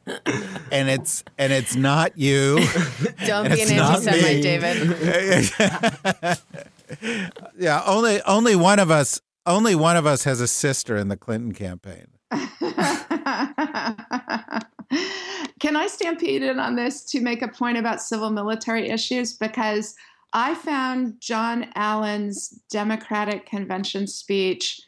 and 0.07 0.89
it's 0.89 1.23
and 1.37 1.53
it's 1.53 1.75
not 1.75 2.17
you. 2.17 2.55
Don't 3.25 3.51
be 3.51 3.61
an 3.61 3.71
anti-Semite, 3.71 4.41
David. 4.41 5.51
yeah, 7.57 7.83
only 7.85 8.21
only 8.23 8.55
one 8.55 8.79
of 8.79 8.89
us 8.89 9.21
only 9.45 9.75
one 9.75 9.97
of 9.97 10.05
us 10.05 10.23
has 10.23 10.41
a 10.41 10.47
sister 10.47 10.95
in 10.97 11.07
the 11.07 11.17
Clinton 11.17 11.53
campaign. 11.53 12.07
Can 15.59 15.75
I 15.75 15.87
stampede 15.87 16.43
in 16.43 16.59
on 16.59 16.75
this 16.75 17.03
to 17.05 17.21
make 17.21 17.41
a 17.41 17.47
point 17.47 17.77
about 17.77 18.01
civil 18.01 18.29
military 18.29 18.89
issues? 18.89 19.33
Because 19.33 19.95
I 20.33 20.55
found 20.55 21.19
John 21.19 21.67
Allen's 21.75 22.49
Democratic 22.69 23.45
Convention 23.45 24.07
speech 24.07 24.81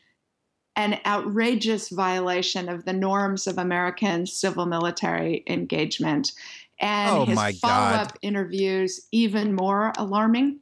an 0.75 0.99
outrageous 1.05 1.89
violation 1.89 2.69
of 2.69 2.85
the 2.85 2.93
norms 2.93 3.47
of 3.47 3.57
American 3.57 4.25
civil 4.25 4.65
military 4.65 5.43
engagement. 5.47 6.31
And 6.79 7.09
oh 7.11 7.25
his 7.25 7.59
follow 7.59 7.97
up 7.97 8.17
interviews 8.21 9.07
even 9.11 9.53
more 9.53 9.93
alarming. 9.97 10.59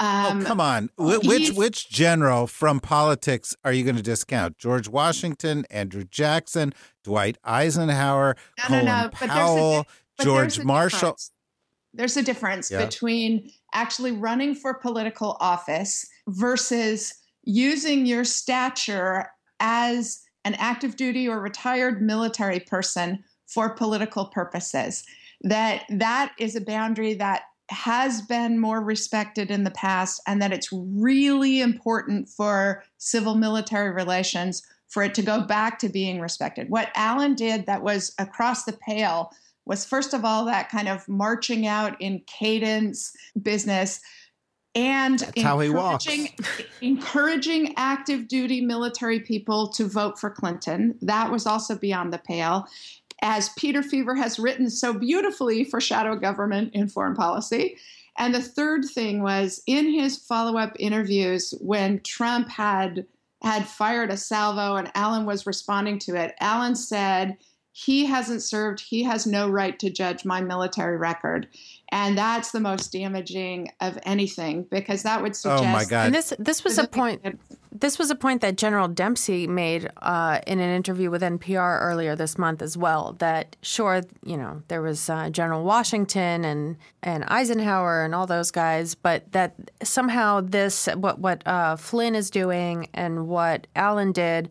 Oh, 0.00 0.30
um, 0.30 0.40
oh 0.40 0.44
come 0.44 0.60
on! 0.60 0.90
Wh- 0.96 1.24
which 1.24 1.52
which 1.52 1.88
general 1.88 2.46
from 2.46 2.80
politics 2.80 3.54
are 3.64 3.72
you 3.72 3.84
going 3.84 3.96
to 3.96 4.02
discount? 4.02 4.58
George 4.58 4.88
Washington, 4.88 5.64
Andrew 5.70 6.02
Jackson, 6.04 6.74
Dwight 7.04 7.38
Eisenhower, 7.44 8.36
no, 8.58 8.64
Colin 8.64 8.84
no, 8.86 9.02
no. 9.04 9.08
Powell, 9.10 9.86
di- 10.18 10.24
George 10.24 10.64
Marshall. 10.64 11.12
Difference. 11.12 11.30
There's 11.92 12.16
a 12.16 12.22
difference 12.22 12.72
yeah. 12.72 12.84
between 12.84 13.52
actually 13.72 14.10
running 14.10 14.56
for 14.56 14.74
political 14.74 15.36
office 15.38 16.04
versus 16.26 17.14
using 17.44 18.06
your 18.06 18.24
stature 18.24 19.28
as 19.64 20.20
an 20.44 20.54
active 20.58 20.94
duty 20.94 21.26
or 21.26 21.40
retired 21.40 22.02
military 22.02 22.60
person 22.60 23.24
for 23.46 23.70
political 23.70 24.26
purposes. 24.26 25.04
That 25.40 25.84
that 25.88 26.32
is 26.38 26.54
a 26.54 26.60
boundary 26.60 27.14
that 27.14 27.44
has 27.70 28.20
been 28.20 28.58
more 28.58 28.82
respected 28.82 29.50
in 29.50 29.64
the 29.64 29.70
past 29.70 30.20
and 30.26 30.40
that 30.42 30.52
it's 30.52 30.68
really 30.70 31.62
important 31.62 32.28
for 32.28 32.84
civil 32.98 33.34
military 33.36 33.90
relations 33.90 34.62
for 34.88 35.02
it 35.02 35.14
to 35.14 35.22
go 35.22 35.40
back 35.40 35.78
to 35.78 35.88
being 35.88 36.20
respected. 36.20 36.68
What 36.68 36.90
Allen 36.94 37.34
did 37.34 37.64
that 37.64 37.82
was 37.82 38.14
across 38.18 38.64
the 38.64 38.78
pale 38.86 39.30
was, 39.64 39.86
first 39.86 40.12
of 40.12 40.26
all, 40.26 40.44
that 40.44 40.68
kind 40.68 40.88
of 40.88 41.08
marching 41.08 41.66
out 41.66 41.98
in 42.02 42.20
cadence 42.26 43.12
business 43.40 44.00
and 44.74 45.20
That's 45.20 45.32
encouraging, 45.36 46.28
encouraging 46.80 47.74
active 47.76 48.28
duty 48.28 48.60
military 48.60 49.20
people 49.20 49.68
to 49.68 49.86
vote 49.86 50.18
for 50.18 50.30
Clinton. 50.30 50.98
That 51.02 51.30
was 51.30 51.46
also 51.46 51.76
beyond 51.76 52.12
the 52.12 52.18
pale 52.18 52.66
as 53.22 53.50
Peter 53.50 53.82
Feaver 53.82 54.14
has 54.16 54.38
written 54.38 54.68
so 54.68 54.92
beautifully 54.92 55.64
for 55.64 55.80
shadow 55.80 56.16
government 56.16 56.74
in 56.74 56.88
foreign 56.88 57.14
policy. 57.14 57.76
And 58.18 58.34
the 58.34 58.42
third 58.42 58.84
thing 58.84 59.22
was 59.22 59.62
in 59.66 59.92
his 59.92 60.16
follow-up 60.16 60.76
interviews 60.78 61.54
when 61.60 62.00
Trump 62.00 62.48
had 62.48 63.06
had 63.42 63.66
fired 63.68 64.10
a 64.10 64.16
salvo 64.16 64.76
and 64.76 64.90
Allen 64.94 65.26
was 65.26 65.46
responding 65.46 65.98
to 65.98 66.16
it, 66.16 66.34
Allen 66.40 66.74
said, 66.74 67.36
he 67.72 68.06
hasn't 68.06 68.42
served, 68.42 68.80
he 68.80 69.02
has 69.02 69.26
no 69.26 69.50
right 69.50 69.78
to 69.80 69.90
judge 69.90 70.24
my 70.24 70.40
military 70.40 70.96
record. 70.96 71.48
And 71.90 72.16
that's 72.16 72.50
the 72.50 72.60
most 72.60 72.92
damaging 72.92 73.70
of 73.80 73.98
anything 74.04 74.66
because 74.70 75.02
that 75.02 75.22
would 75.22 75.36
suggest. 75.36 75.62
Oh 75.62 75.66
my 75.66 75.84
God! 75.84 76.06
And 76.06 76.14
this 76.14 76.32
this 76.38 76.64
was 76.64 76.78
a 76.78 76.88
point. 76.88 77.38
This 77.70 77.98
was 77.98 78.10
a 78.10 78.14
point 78.14 78.40
that 78.40 78.56
General 78.56 78.88
Dempsey 78.88 79.46
made 79.46 79.90
uh, 80.00 80.40
in 80.46 80.60
an 80.60 80.74
interview 80.74 81.10
with 81.10 81.22
NPR 81.22 81.80
earlier 81.80 82.16
this 82.16 82.38
month 82.38 82.62
as 82.62 82.76
well. 82.76 83.14
That 83.18 83.56
sure, 83.62 84.02
you 84.24 84.36
know, 84.36 84.62
there 84.68 84.80
was 84.80 85.10
uh, 85.10 85.30
General 85.30 85.62
Washington 85.64 86.44
and 86.44 86.76
and 87.02 87.24
Eisenhower 87.28 88.04
and 88.04 88.14
all 88.14 88.26
those 88.26 88.50
guys, 88.50 88.94
but 88.94 89.30
that 89.32 89.54
somehow 89.82 90.40
this 90.40 90.86
what 90.96 91.18
what 91.18 91.46
uh, 91.46 91.76
Flynn 91.76 92.14
is 92.14 92.30
doing 92.30 92.88
and 92.94 93.28
what 93.28 93.66
Allen 93.76 94.12
did. 94.12 94.50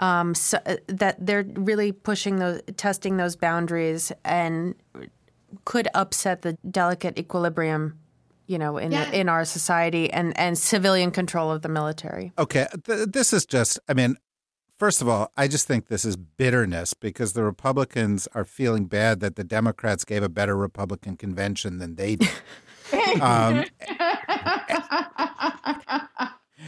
Um, 0.00 0.34
so, 0.34 0.58
uh, 0.66 0.76
that 0.88 1.24
they're 1.24 1.46
really 1.54 1.92
pushing 1.92 2.36
those, 2.36 2.62
testing 2.76 3.16
those 3.16 3.36
boundaries, 3.36 4.10
and 4.24 4.74
could 5.64 5.88
upset 5.94 6.42
the 6.42 6.54
delicate 6.70 7.18
equilibrium 7.18 7.98
you 8.46 8.58
know 8.58 8.76
in 8.76 8.92
yeah. 8.92 9.10
in 9.10 9.28
our 9.28 9.44
society 9.44 10.12
and 10.12 10.36
and 10.38 10.58
civilian 10.58 11.10
control 11.10 11.50
of 11.50 11.62
the 11.62 11.68
military. 11.68 12.32
Okay 12.38 12.66
th- 12.84 13.08
this 13.08 13.32
is 13.32 13.46
just 13.46 13.78
i 13.88 13.94
mean 13.94 14.16
first 14.78 15.00
of 15.00 15.08
all 15.08 15.32
i 15.36 15.48
just 15.48 15.66
think 15.66 15.88
this 15.88 16.04
is 16.04 16.16
bitterness 16.16 16.94
because 16.94 17.32
the 17.32 17.42
republicans 17.42 18.28
are 18.34 18.44
feeling 18.44 18.86
bad 18.86 19.20
that 19.20 19.36
the 19.36 19.44
democrats 19.44 20.04
gave 20.04 20.22
a 20.22 20.28
better 20.28 20.56
republican 20.56 21.16
convention 21.16 21.78
than 21.78 21.96
they 21.96 22.16
did. 22.16 22.30
Um, 23.20 23.64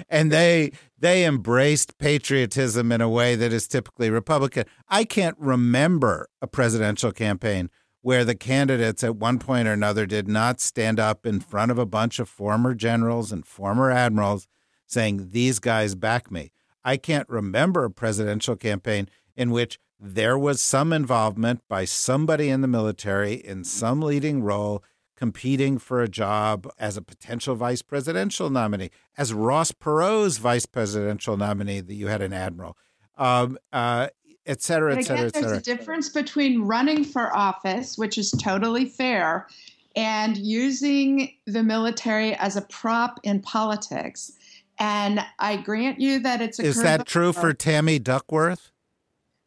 and 0.08 0.32
they 0.32 0.72
they 0.98 1.24
embraced 1.24 1.98
patriotism 1.98 2.90
in 2.90 3.00
a 3.00 3.08
way 3.08 3.36
that 3.36 3.52
is 3.52 3.68
typically 3.68 4.10
republican. 4.10 4.64
I 4.88 5.04
can't 5.04 5.36
remember 5.38 6.28
a 6.40 6.46
presidential 6.46 7.12
campaign 7.12 7.70
where 8.06 8.24
the 8.24 8.36
candidates 8.36 9.02
at 9.02 9.16
one 9.16 9.36
point 9.36 9.66
or 9.66 9.72
another 9.72 10.06
did 10.06 10.28
not 10.28 10.60
stand 10.60 11.00
up 11.00 11.26
in 11.26 11.40
front 11.40 11.72
of 11.72 11.76
a 11.76 11.84
bunch 11.84 12.20
of 12.20 12.28
former 12.28 12.72
generals 12.72 13.32
and 13.32 13.44
former 13.44 13.90
admirals 13.90 14.46
saying, 14.86 15.30
These 15.32 15.58
guys 15.58 15.96
back 15.96 16.30
me. 16.30 16.52
I 16.84 16.98
can't 16.98 17.28
remember 17.28 17.84
a 17.84 17.90
presidential 17.90 18.54
campaign 18.54 19.08
in 19.34 19.50
which 19.50 19.80
there 19.98 20.38
was 20.38 20.60
some 20.60 20.92
involvement 20.92 21.62
by 21.68 21.84
somebody 21.84 22.48
in 22.48 22.60
the 22.60 22.68
military 22.68 23.34
in 23.34 23.64
some 23.64 24.00
leading 24.00 24.40
role 24.40 24.84
competing 25.16 25.76
for 25.76 26.00
a 26.00 26.08
job 26.08 26.70
as 26.78 26.96
a 26.96 27.02
potential 27.02 27.56
vice 27.56 27.82
presidential 27.82 28.50
nominee, 28.50 28.90
as 29.18 29.34
Ross 29.34 29.72
Perot's 29.72 30.36
vice 30.36 30.66
presidential 30.66 31.36
nominee, 31.36 31.80
that 31.80 31.94
you 31.94 32.06
had 32.06 32.22
an 32.22 32.32
admiral, 32.32 32.76
um, 33.18 33.58
uh, 33.72 34.06
et 34.46 34.62
cetera, 34.62 34.96
et 34.96 35.02
cetera, 35.02 35.26
et 35.26 35.34
cetera. 35.34 35.48
There's 35.50 35.58
a 35.58 35.76
difference 35.76 36.08
between 36.08 36.62
running 36.62 37.04
for 37.04 37.34
office, 37.36 37.98
which 37.98 38.18
is 38.18 38.30
totally 38.30 38.86
fair, 38.86 39.46
and 39.94 40.36
using 40.36 41.32
the 41.46 41.62
military 41.62 42.34
as 42.34 42.56
a 42.56 42.62
prop 42.62 43.20
in 43.22 43.40
politics. 43.40 44.32
And 44.78 45.20
I 45.38 45.56
grant 45.56 46.00
you 46.00 46.18
that 46.20 46.42
it's 46.42 46.58
a. 46.58 46.64
Is 46.64 46.82
that 46.82 47.06
true 47.06 47.32
for 47.32 47.52
Tammy 47.52 47.98
Duckworth? 47.98 48.70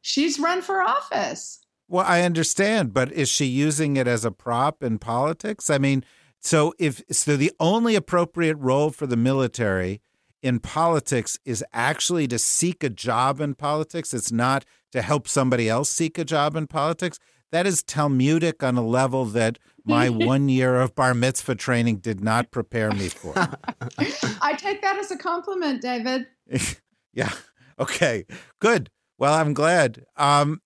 She's 0.02 0.40
run 0.40 0.62
for 0.62 0.82
office. 0.82 1.60
Well, 1.88 2.06
I 2.08 2.22
understand, 2.22 2.94
but 2.94 3.12
is 3.12 3.30
she 3.30 3.46
using 3.46 3.98
it 3.98 4.08
as 4.08 4.24
a 4.24 4.32
prop 4.32 4.84
in 4.84 5.00
politics? 5.00 5.70
I 5.70 5.78
mean, 5.78 6.04
so 6.40 6.74
if 6.80 7.02
so, 7.12 7.36
the 7.36 7.52
only 7.60 7.96
appropriate 7.96 8.58
role 8.58 8.92
for 8.92 9.08
the 9.08 9.18
military 9.18 10.02
in 10.42 10.60
politics 10.60 11.38
is 11.46 11.64
actually 11.74 12.28
to 12.28 12.40
seek 12.40 12.84
a 12.84 12.90
job 12.90 13.42
in 13.42 13.56
politics. 13.56 14.14
It's 14.14 14.32
not 14.32 14.66
to 14.92 15.02
help 15.02 15.28
somebody 15.28 15.70
else 15.70 15.90
seek 15.90 16.18
a 16.18 16.26
job 16.26 16.56
in 16.56 16.68
politics. 16.68 17.20
That 17.52 17.66
is 17.66 17.82
Talmudic 17.84 18.62
on 18.64 18.78
a 18.78 18.86
level 18.86 19.26
that 19.26 19.58
my 19.86 20.10
one 20.10 20.50
year 20.50 20.80
of 20.80 20.96
bar 20.96 21.14
mitzvah 21.14 21.56
training 21.56 21.98
did 21.98 22.22
not 22.22 22.52
prepare 22.52 22.92
me 22.92 23.10
for. 23.10 23.34
I 23.98 24.56
take 24.58 24.82
that 24.82 24.98
as 25.00 25.12
a 25.12 25.18
compliment, 25.18 25.82
David. 25.82 26.28
yeah. 27.14 27.32
Okay. 27.80 28.26
Good. 28.60 28.90
Well, 29.18 29.34
I'm 29.34 29.54
glad. 29.54 30.06
Um, 30.16 30.62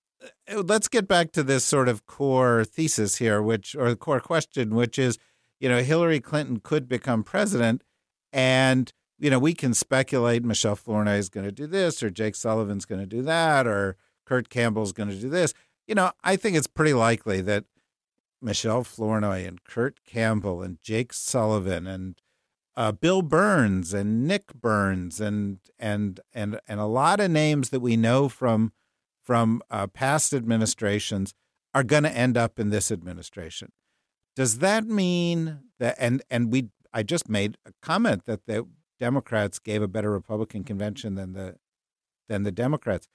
let's 0.54 0.88
get 0.88 1.08
back 1.08 1.32
to 1.32 1.44
this 1.44 1.64
sort 1.64 1.90
of 1.90 2.06
core 2.06 2.66
thesis 2.66 3.18
here, 3.18 3.42
which 3.42 3.76
or 3.76 3.90
the 3.90 3.96
core 3.96 4.20
question, 4.20 4.76
which 4.76 5.00
is, 5.00 5.18
you 5.60 5.70
know, 5.70 5.82
Hillary 5.82 6.20
Clinton 6.20 6.60
could 6.60 6.88
become 6.88 7.24
president, 7.24 7.84
and 8.32 8.92
you 9.20 9.30
know, 9.30 9.40
we 9.40 9.54
can 9.54 9.74
speculate 9.74 10.44
Michelle 10.44 10.76
Flournoy 10.76 11.18
is 11.18 11.30
going 11.30 11.46
to 11.46 11.52
do 11.52 11.66
this, 11.66 12.04
or 12.04 12.10
Jake 12.10 12.36
Sullivan's 12.36 12.86
going 12.86 13.02
to 13.02 13.08
do 13.08 13.22
that, 13.22 13.66
or 13.66 13.96
Kurt 14.26 14.50
Campbell's 14.50 14.94
going 14.94 15.10
to 15.10 15.16
do 15.16 15.30
this. 15.30 15.54
You 15.88 15.96
know, 15.96 16.12
I 16.24 16.36
think 16.36 16.56
it's 16.56 16.68
pretty 16.68 16.94
likely 16.94 17.42
that 17.42 17.66
Michelle 18.42 18.84
Flournoy 18.84 19.46
and 19.46 19.64
Kurt 19.64 20.04
Campbell 20.06 20.62
and 20.62 20.82
Jake 20.82 21.14
Sullivan 21.14 21.88
and 21.88 22.22
uh, 22.76 22.92
Bill 22.92 23.22
Burns 23.22 23.94
and 23.94 24.28
Nick 24.28 24.54
Burns 24.54 25.22
and 25.22 25.60
and 25.78 26.20
and 26.34 26.60
and 26.68 26.80
a 26.80 26.86
lot 26.86 27.20
of 27.20 27.30
names 27.32 27.70
that 27.70 27.82
we 27.82 27.96
know 27.96 28.30
from 28.30 28.74
from 29.24 29.62
uh, 29.70 29.88
past 29.88 30.34
administrations 30.34 31.34
are 31.74 31.84
going 31.84 32.04
to 32.04 32.12
end 32.12 32.38
up 32.38 32.60
in 32.60 32.70
this 32.70 32.92
administration. 32.92 33.72
Does 34.36 34.60
that 34.60 34.86
mean 34.86 35.60
that 35.80 35.96
and 36.00 36.22
and 36.30 36.52
we 36.52 36.70
I 36.94 37.04
just 37.04 37.30
made 37.30 37.58
a 37.66 37.72
comment 37.82 38.26
that 38.26 38.46
the 38.46 38.68
Democrats 39.00 39.60
gave 39.60 39.82
a 39.82 39.88
better 39.88 40.12
Republican 40.12 40.64
convention 40.64 41.16
than 41.16 41.34
the 41.34 41.58
than 42.30 42.44
the 42.44 42.52
Democrats. 42.52 43.08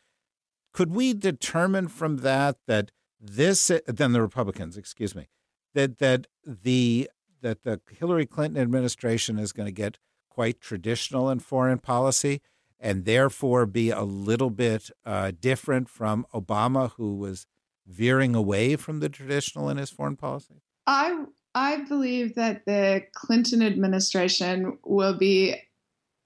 Could 0.79 0.95
we 0.95 1.13
determine 1.13 1.89
from 1.89 2.19
that 2.19 2.59
that 2.69 2.93
this 3.21 3.69
than 3.89 4.13
the 4.13 4.23
Republicans, 4.23 4.77
excuse 4.77 5.13
me, 5.13 5.27
that 5.75 5.99
that 5.99 6.29
the 6.47 7.11
that 7.41 7.65
the 7.65 7.81
Hillary 7.91 8.27
Clinton 8.27 8.63
administration 8.63 9.41
is 9.41 9.51
going 9.51 9.67
to 9.67 9.73
get 9.73 9.99
quite 10.29 10.61
traditional 10.61 11.31
in 11.31 11.41
foreign 11.41 11.79
policy 11.79 12.43
and 12.79 13.05
therefore 13.05 13.67
be 13.67 13.91
a 13.91 14.05
little 14.05 14.51
bit 14.51 14.89
uh, 15.05 15.33
different 15.41 15.89
from 15.89 16.25
Obama, 16.33 16.93
who 16.93 17.17
was 17.17 17.49
veering 17.85 18.37
away 18.37 18.77
from 18.77 19.01
the 19.01 19.09
traditional 19.09 19.69
in 19.69 19.79
his 19.79 19.91
foreign 19.91 20.15
policy? 20.15 20.63
I 20.87 21.25
I 21.57 21.79
believe 21.89 22.37
that 22.37 22.67
the 22.67 23.03
Clinton 23.15 23.63
administration 23.63 24.79
will 24.85 25.19
be 25.19 25.57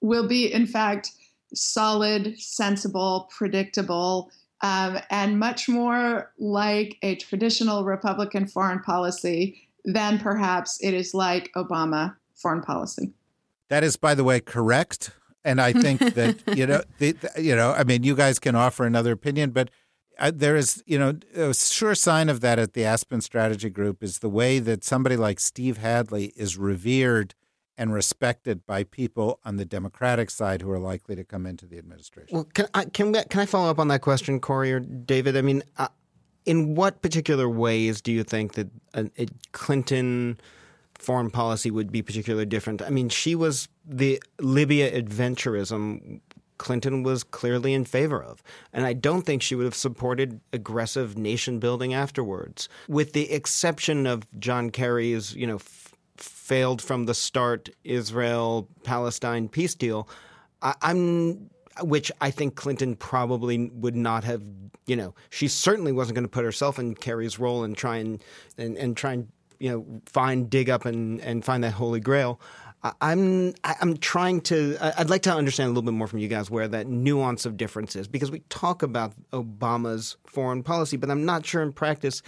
will 0.03 0.29
be 0.29 0.53
in 0.53 0.67
fact 0.67 1.13
solid, 1.55 2.39
sensible, 2.39 3.31
predictable, 3.31 4.31
um, 4.63 4.99
and 5.11 5.39
much 5.39 5.69
more 5.69 6.33
like 6.39 6.97
a 7.03 7.17
traditional 7.17 7.85
Republican 7.85 8.47
foreign 8.47 8.81
policy 8.81 9.69
than 9.85 10.19
perhaps 10.19 10.79
it 10.81 10.95
is 10.95 11.13
like 11.13 11.51
Obama 11.57 12.15
foreign 12.35 12.63
policy. 12.63 13.13
That 13.69 13.83
is, 13.83 13.97
by 13.97 14.15
the 14.15 14.25
way, 14.25 14.41
correct. 14.41 15.11
And 15.45 15.61
I 15.61 15.73
think 15.73 16.01
that 16.15 16.57
you 16.57 16.67
know, 16.67 16.83
the, 16.99 17.13
the, 17.13 17.43
you 17.43 17.57
know, 17.57 17.73
I 17.73 17.85
mean, 17.85 18.05
you 18.05 18.15
guys 18.15 18.39
can 18.39 18.55
offer 18.55 18.87
another 18.87 19.13
opinion, 19.13 19.51
but 19.51 19.71
uh, 20.19 20.31
there 20.33 20.55
is, 20.55 20.83
you 20.87 20.99
know, 20.99 21.19
a 21.35 21.53
sure 21.55 21.95
sign 21.97 22.29
of 22.29 22.41
that 22.41 22.59
at 22.59 22.75
the 22.75 22.85
Aspen 22.85 23.21
Strategy 23.21 23.71
Group 23.71 24.03
is 24.03 24.21
the 24.21 24.29
way 24.29 24.61
that 24.61 24.85
somebody 24.85 25.17
like 25.17 25.41
Steve 25.41 25.79
Hadley 25.79 26.33
is 26.37 26.57
revered 26.57 27.35
and 27.79 27.93
respected 27.93 28.67
by 28.67 28.85
people 28.85 29.41
on 29.45 29.57
the 29.57 29.65
Democratic 29.65 30.31
side 30.31 30.63
who 30.63 30.71
are 30.71 30.79
likely 30.79 31.17
to 31.17 31.25
come 31.25 31.47
into 31.47 31.67
the 31.67 31.79
administration. 31.79 32.35
Well, 32.35 32.49
can 32.55 32.67
I 32.75 32.85
can, 32.85 33.13
can 33.13 33.41
I 33.41 33.47
follow 33.47 33.71
up 33.71 33.79
on 33.79 33.89
that 33.89 34.01
question, 34.01 34.41
Kori 34.41 34.73
or 34.73 34.81
David? 34.81 35.37
I 35.37 35.43
mean, 35.43 35.63
uh, 35.79 35.89
in 36.45 36.75
what 36.75 37.03
particular 37.03 37.49
ways 37.49 38.01
do 38.01 38.13
you 38.13 38.25
think 38.25 38.55
that 38.55 38.69
a, 38.95 39.11
a 39.19 39.27
Clinton 39.53 40.39
foreign 40.99 41.31
policy 41.31 41.71
would 41.71 41.91
be 41.91 42.03
particularly 42.03 42.47
different. 42.47 42.81
I 42.81 42.91
mean, 42.91 43.09
she 43.09 43.35
was 43.35 43.69
the 43.85 44.23
Libya 44.39 44.91
adventurism 45.03 46.21
Clinton 46.63 47.03
was 47.03 47.25
clearly 47.25 47.75
in 47.75 47.85
favor 47.85 48.23
of. 48.23 48.41
And 48.73 48.87
I 48.87 48.93
don't 48.93 49.23
think 49.23 49.43
she 49.43 49.57
would 49.57 49.65
have 49.65 49.75
supported 49.75 50.41
aggressive 50.53 51.19
nation 51.19 51.59
building 51.59 51.93
afterwards. 51.93 52.69
With 52.87 53.15
the 53.15 53.33
exception 53.33 54.07
of 54.07 54.29
John 54.39 54.71
Kerry's, 54.71 55.35
you 55.35 55.45
know, 55.45 55.59
failed 56.43 56.83
from 56.83 57.07
the 57.07 57.15
start 57.15 57.69
Israel 57.85 58.69
Palestine 58.83 59.49
peace 59.49 59.75
deal, 59.75 60.09
I- 60.61 60.75
I'm 60.83 61.51
which 61.81 62.13
I 62.21 62.31
think 62.31 62.55
Clinton 62.55 62.97
probably 62.97 63.71
would 63.71 63.97
not 63.97 64.25
have, 64.25 64.43
you 64.87 64.95
know, 64.95 65.15
she 65.31 65.49
certainly 65.49 65.91
wasn't 65.91 66.17
going 66.17 66.25
to 66.25 66.29
put 66.31 66.45
herself 66.45 66.79
in 66.79 66.95
Kerry's 66.95 67.39
role 67.39 67.65
and 67.65 67.75
try 67.75 67.97
and, 67.97 68.23
and, 68.59 68.77
and 68.77 68.95
try 68.95 69.15
and 69.15 69.29
you 69.59 69.71
know 69.71 70.03
find 70.07 70.51
dig 70.51 70.69
up 70.69 70.85
and 70.85 71.21
and 71.21 71.45
find 71.45 71.63
that 71.65 71.73
holy 71.73 72.01
grail. 72.01 72.41
I'm 73.01 73.55
I'm 73.63 73.97
trying 73.99 74.41
to. 74.43 74.77
I'd 74.99 75.09
like 75.09 75.23
to 75.23 75.33
understand 75.33 75.69
a 75.69 75.71
little 75.71 75.83
bit 75.85 75.95
more 75.95 76.09
from 76.09 76.19
you 76.19 76.27
guys 76.27 76.51
where 76.51 76.67
that 76.67 76.89
nuance 76.89 77.47
of 77.47 77.57
difference 77.57 77.95
is 77.95 78.09
because 78.09 78.33
we 78.33 78.41
talk 78.49 78.83
about 78.83 79.13
Obama's 79.31 80.17
foreign 80.27 80.65
policy, 80.65 80.97
but 80.97 81.09
I'm 81.09 81.25
not 81.25 81.47
sure 81.47 81.63
in 81.63 81.73
practice 81.73 82.23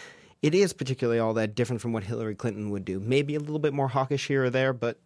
it 0.44 0.54
is 0.54 0.74
particularly 0.74 1.18
all 1.18 1.32
that 1.32 1.54
different 1.54 1.80
from 1.80 1.94
what 1.94 2.04
Hillary 2.04 2.34
Clinton 2.34 2.68
would 2.68 2.84
do. 2.84 3.00
Maybe 3.00 3.34
a 3.34 3.40
little 3.40 3.58
bit 3.58 3.72
more 3.72 3.88
hawkish 3.88 4.26
here 4.26 4.44
or 4.44 4.50
there, 4.50 4.74
but 4.74 5.00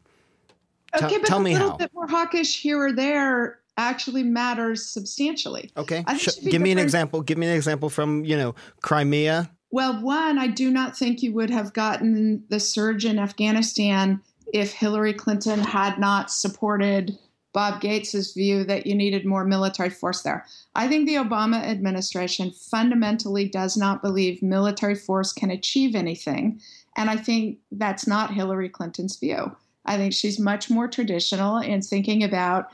t- 0.96 1.04
okay, 1.04 1.18
but 1.18 1.26
tell 1.28 1.38
a 1.38 1.46
little 1.46 1.76
bit 1.76 1.92
more 1.94 2.08
hawkish 2.08 2.60
here 2.60 2.82
or 2.82 2.92
there 2.92 3.60
actually 3.76 4.24
matters 4.24 4.84
substantially. 4.84 5.70
Okay, 5.76 6.04
Sh- 6.16 6.40
give 6.42 6.60
me 6.60 6.72
an 6.72 6.78
example. 6.78 7.22
Give 7.22 7.38
me 7.38 7.46
an 7.46 7.54
example 7.54 7.88
from 7.88 8.24
you 8.24 8.36
know 8.36 8.56
Crimea. 8.82 9.48
Well, 9.70 10.02
one, 10.02 10.38
I 10.38 10.48
do 10.48 10.72
not 10.72 10.96
think 10.96 11.22
you 11.22 11.32
would 11.34 11.50
have 11.50 11.72
gotten 11.72 12.42
the 12.48 12.58
surge 12.58 13.04
in 13.04 13.20
Afghanistan 13.20 14.20
if 14.52 14.72
Hillary 14.72 15.12
Clinton 15.12 15.60
had 15.60 16.00
not 16.00 16.32
supported 16.32 17.16
Bob 17.58 17.80
Gates's 17.80 18.34
view 18.34 18.62
that 18.62 18.86
you 18.86 18.94
needed 18.94 19.26
more 19.26 19.44
military 19.44 19.90
force 19.90 20.22
there. 20.22 20.46
I 20.76 20.86
think 20.86 21.08
the 21.08 21.16
Obama 21.16 21.56
administration 21.56 22.52
fundamentally 22.52 23.48
does 23.48 23.76
not 23.76 24.00
believe 24.00 24.44
military 24.44 24.94
force 24.94 25.32
can 25.32 25.50
achieve 25.50 25.96
anything. 25.96 26.60
And 26.96 27.10
I 27.10 27.16
think 27.16 27.58
that's 27.72 28.06
not 28.06 28.32
Hillary 28.32 28.68
Clinton's 28.68 29.16
view. 29.16 29.56
I 29.86 29.96
think 29.96 30.12
she's 30.12 30.38
much 30.38 30.70
more 30.70 30.86
traditional 30.86 31.58
in 31.58 31.82
thinking 31.82 32.22
about 32.22 32.68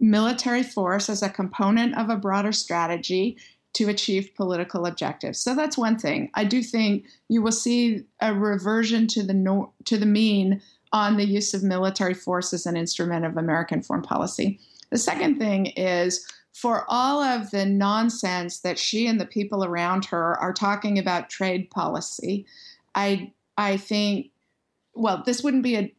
military 0.00 0.62
force 0.62 1.10
as 1.10 1.22
a 1.22 1.28
component 1.28 1.94
of 1.98 2.08
a 2.08 2.16
broader 2.16 2.52
strategy 2.52 3.36
to 3.74 3.90
achieve 3.90 4.34
political 4.34 4.86
objectives. 4.86 5.38
So 5.38 5.54
that's 5.54 5.76
one 5.76 5.98
thing. 5.98 6.30
I 6.32 6.44
do 6.44 6.62
think 6.62 7.04
you 7.28 7.42
will 7.42 7.52
see 7.52 8.06
a 8.22 8.32
reversion 8.32 9.06
to 9.08 9.22
the 9.22 9.68
to 9.84 9.98
the 9.98 10.06
mean 10.06 10.62
on 10.94 11.16
the 11.16 11.26
use 11.26 11.52
of 11.52 11.64
military 11.64 12.14
force 12.14 12.52
as 12.54 12.66
an 12.66 12.76
instrument 12.76 13.26
of 13.26 13.36
American 13.36 13.82
foreign 13.82 14.00
policy. 14.00 14.60
The 14.90 14.96
second 14.96 15.40
thing 15.40 15.66
is 15.66 16.24
for 16.52 16.86
all 16.88 17.20
of 17.20 17.50
the 17.50 17.66
nonsense 17.66 18.60
that 18.60 18.78
she 18.78 19.08
and 19.08 19.20
the 19.20 19.26
people 19.26 19.64
around 19.64 20.04
her 20.04 20.40
are 20.40 20.52
talking 20.52 20.96
about 20.96 21.28
trade 21.28 21.68
policy, 21.70 22.46
I 22.94 23.32
I 23.58 23.76
think 23.76 24.30
well, 24.94 25.24
this 25.26 25.42
wouldn't 25.42 25.64
be 25.64 25.74
a 25.76 25.92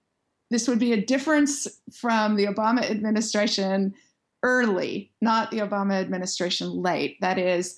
this 0.50 0.68
would 0.70 0.80
be 0.80 0.94
a 0.94 1.06
difference 1.06 1.68
from 1.92 2.38
the 2.38 2.46
Obama 2.46 2.90
administration 2.90 3.94
early, 4.44 5.12
not 5.22 5.52
the 5.52 5.58
Obama 5.58 6.00
administration 6.00 6.70
late. 6.70 7.20
That 7.20 7.38
is, 7.38 7.78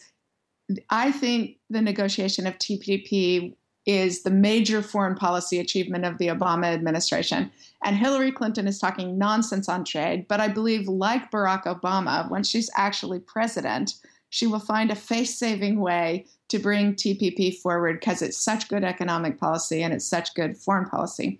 I 0.89 1.11
think 1.11 1.57
the 1.69 1.81
negotiation 1.81 2.45
of 2.45 2.59
TPP 2.59 3.55
is 3.87 4.21
the 4.21 4.29
major 4.29 4.81
foreign 4.81 5.15
policy 5.15 5.59
achievement 5.59 6.05
of 6.05 6.17
the 6.17 6.27
Obama 6.27 6.65
administration. 6.65 7.49
And 7.83 7.95
Hillary 7.95 8.33
Clinton 8.33 8.67
is 8.67 8.79
talking 8.79 9.17
nonsense 9.17 9.69
on 9.69 9.85
trade. 9.85 10.27
But 10.27 10.41
I 10.41 10.49
believe, 10.49 10.87
like 10.87 11.31
Barack 11.31 11.63
Obama, 11.63 12.29
when 12.29 12.43
she's 12.43 12.69
actually 12.75 13.19
president, 13.19 13.95
she 14.29 14.45
will 14.45 14.59
find 14.59 14.91
a 14.91 14.95
face 14.95 15.39
saving 15.39 15.79
way 15.79 16.25
to 16.49 16.59
bring 16.59 16.95
TPP 16.95 17.57
forward 17.57 17.99
because 17.99 18.21
it's 18.21 18.37
such 18.37 18.67
good 18.67 18.83
economic 18.83 19.39
policy 19.39 19.81
and 19.81 19.93
it's 19.93 20.05
such 20.05 20.33
good 20.35 20.57
foreign 20.57 20.89
policy. 20.89 21.39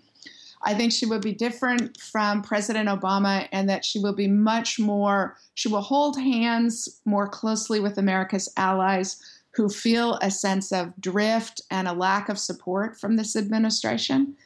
I 0.62 0.74
think 0.74 0.92
she 0.92 1.06
will 1.06 1.20
be 1.20 1.32
different 1.32 2.00
from 2.00 2.42
President 2.42 2.88
Obama 2.88 3.46
and 3.52 3.68
that 3.68 3.84
she 3.84 3.98
will 3.98 4.14
be 4.14 4.26
much 4.26 4.78
more, 4.78 5.36
she 5.54 5.68
will 5.68 5.82
hold 5.82 6.18
hands 6.18 7.00
more 7.04 7.28
closely 7.28 7.78
with 7.78 7.98
America's 7.98 8.52
allies 8.56 9.22
who 9.58 9.68
feel 9.68 10.16
a 10.22 10.30
sense 10.30 10.70
of 10.70 10.92
drift 11.00 11.60
and 11.68 11.88
a 11.88 11.92
lack 11.92 12.28
of 12.28 12.38
support 12.38 12.96
from 12.96 13.16
this 13.16 13.34
administration. 13.34 14.36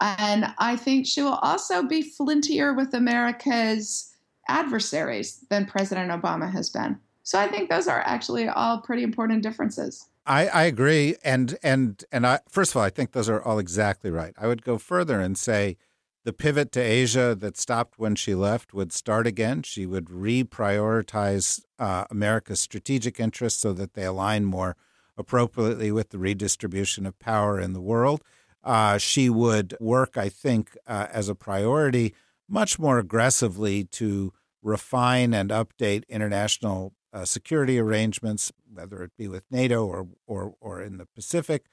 And 0.00 0.54
I 0.56 0.76
think 0.76 1.04
she 1.04 1.20
will 1.20 1.40
also 1.42 1.82
be 1.82 2.08
flintier 2.08 2.76
with 2.76 2.94
America's 2.94 4.14
adversaries 4.48 5.44
than 5.50 5.66
President 5.66 6.12
Obama 6.12 6.48
has 6.52 6.70
been. 6.70 6.96
So 7.24 7.40
I 7.40 7.48
think 7.48 7.70
those 7.70 7.88
are 7.88 8.02
actually 8.06 8.46
all 8.46 8.80
pretty 8.80 9.02
important 9.02 9.42
differences. 9.42 10.08
I, 10.26 10.46
I 10.46 10.62
agree, 10.62 11.16
and 11.24 11.58
and 11.64 12.04
and 12.12 12.24
I 12.24 12.38
first 12.48 12.70
of 12.70 12.76
all, 12.76 12.84
I 12.84 12.90
think 12.90 13.10
those 13.10 13.28
are 13.28 13.42
all 13.42 13.58
exactly 13.58 14.12
right. 14.12 14.32
I 14.38 14.46
would 14.46 14.62
go 14.62 14.78
further 14.78 15.18
and 15.20 15.36
say 15.36 15.76
the 16.24 16.32
pivot 16.32 16.70
to 16.72 16.80
Asia 16.80 17.34
that 17.34 17.56
stopped 17.56 17.98
when 17.98 18.14
she 18.14 18.34
left 18.34 18.72
would 18.72 18.92
start 18.92 19.26
again. 19.26 19.62
She 19.62 19.86
would 19.86 20.06
reprioritize 20.06 21.62
uh, 21.78 22.04
America's 22.10 22.60
strategic 22.60 23.18
interests 23.18 23.60
so 23.60 23.72
that 23.72 23.94
they 23.94 24.04
align 24.04 24.44
more 24.44 24.76
appropriately 25.16 25.90
with 25.90 26.10
the 26.10 26.18
redistribution 26.18 27.06
of 27.06 27.18
power 27.18 27.60
in 27.60 27.72
the 27.72 27.80
world. 27.80 28.22
Uh, 28.62 28.98
she 28.98 29.28
would 29.28 29.76
work, 29.80 30.16
I 30.16 30.28
think, 30.28 30.76
uh, 30.86 31.08
as 31.10 31.28
a 31.28 31.34
priority 31.34 32.14
much 32.48 32.78
more 32.78 32.98
aggressively 32.98 33.84
to 33.84 34.32
refine 34.62 35.32
and 35.34 35.50
update 35.50 36.06
international 36.08 36.92
uh, 37.12 37.24
security 37.24 37.78
arrangements, 37.78 38.52
whether 38.72 39.02
it 39.02 39.12
be 39.16 39.26
with 39.26 39.44
NATO 39.50 39.84
or 39.84 40.08
or, 40.26 40.54
or 40.60 40.80
in 40.80 40.98
the 40.98 41.06
Pacific. 41.06 41.66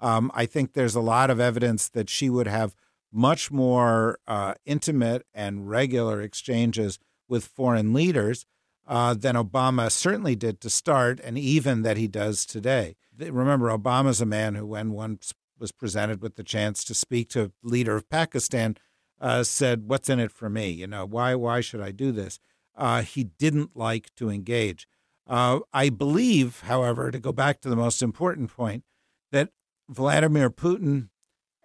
Um, 0.00 0.30
I 0.34 0.44
think 0.46 0.72
there's 0.72 0.94
a 0.94 1.00
lot 1.00 1.30
of 1.30 1.40
evidence 1.40 1.88
that 1.90 2.10
she 2.10 2.28
would 2.28 2.48
have 2.48 2.74
much 3.14 3.50
more 3.50 4.18
uh, 4.26 4.54
intimate 4.66 5.24
and 5.32 5.68
regular 5.68 6.20
exchanges 6.20 6.98
with 7.28 7.46
foreign 7.46 7.92
leaders 7.92 8.44
uh, 8.86 9.14
than 9.14 9.34
Obama 9.36 9.90
certainly 9.90 10.36
did 10.36 10.60
to 10.60 10.68
start, 10.68 11.20
and 11.20 11.38
even 11.38 11.82
that 11.82 11.96
he 11.96 12.08
does 12.08 12.44
today. 12.44 12.96
Remember, 13.18 13.68
Obama's 13.68 14.20
a 14.20 14.26
man 14.26 14.56
who, 14.56 14.66
when 14.66 14.90
once 14.90 15.32
was 15.58 15.72
presented 15.72 16.20
with 16.20 16.34
the 16.36 16.42
chance 16.42 16.84
to 16.84 16.94
speak 16.94 17.30
to 17.30 17.52
leader 17.62 17.96
of 17.96 18.10
Pakistan, 18.10 18.76
uh, 19.20 19.42
said, 19.44 19.88
"What's 19.88 20.10
in 20.10 20.20
it 20.20 20.32
for 20.32 20.50
me? 20.50 20.70
You 20.70 20.86
know, 20.86 21.06
why 21.06 21.34
why 21.34 21.60
should 21.60 21.80
I 21.80 21.92
do 21.92 22.12
this?" 22.12 22.38
uh, 22.76 23.02
he 23.02 23.24
didn't 23.24 23.76
like 23.76 24.14
to 24.16 24.30
engage. 24.30 24.86
Uh, 25.26 25.60
I 25.72 25.88
believe, 25.88 26.60
however, 26.60 27.10
to 27.10 27.18
go 27.18 27.32
back 27.32 27.60
to 27.60 27.68
the 27.68 27.76
most 27.76 28.02
important 28.02 28.54
point, 28.54 28.84
that 29.32 29.50
Vladimir 29.88 30.50
Putin 30.50 31.08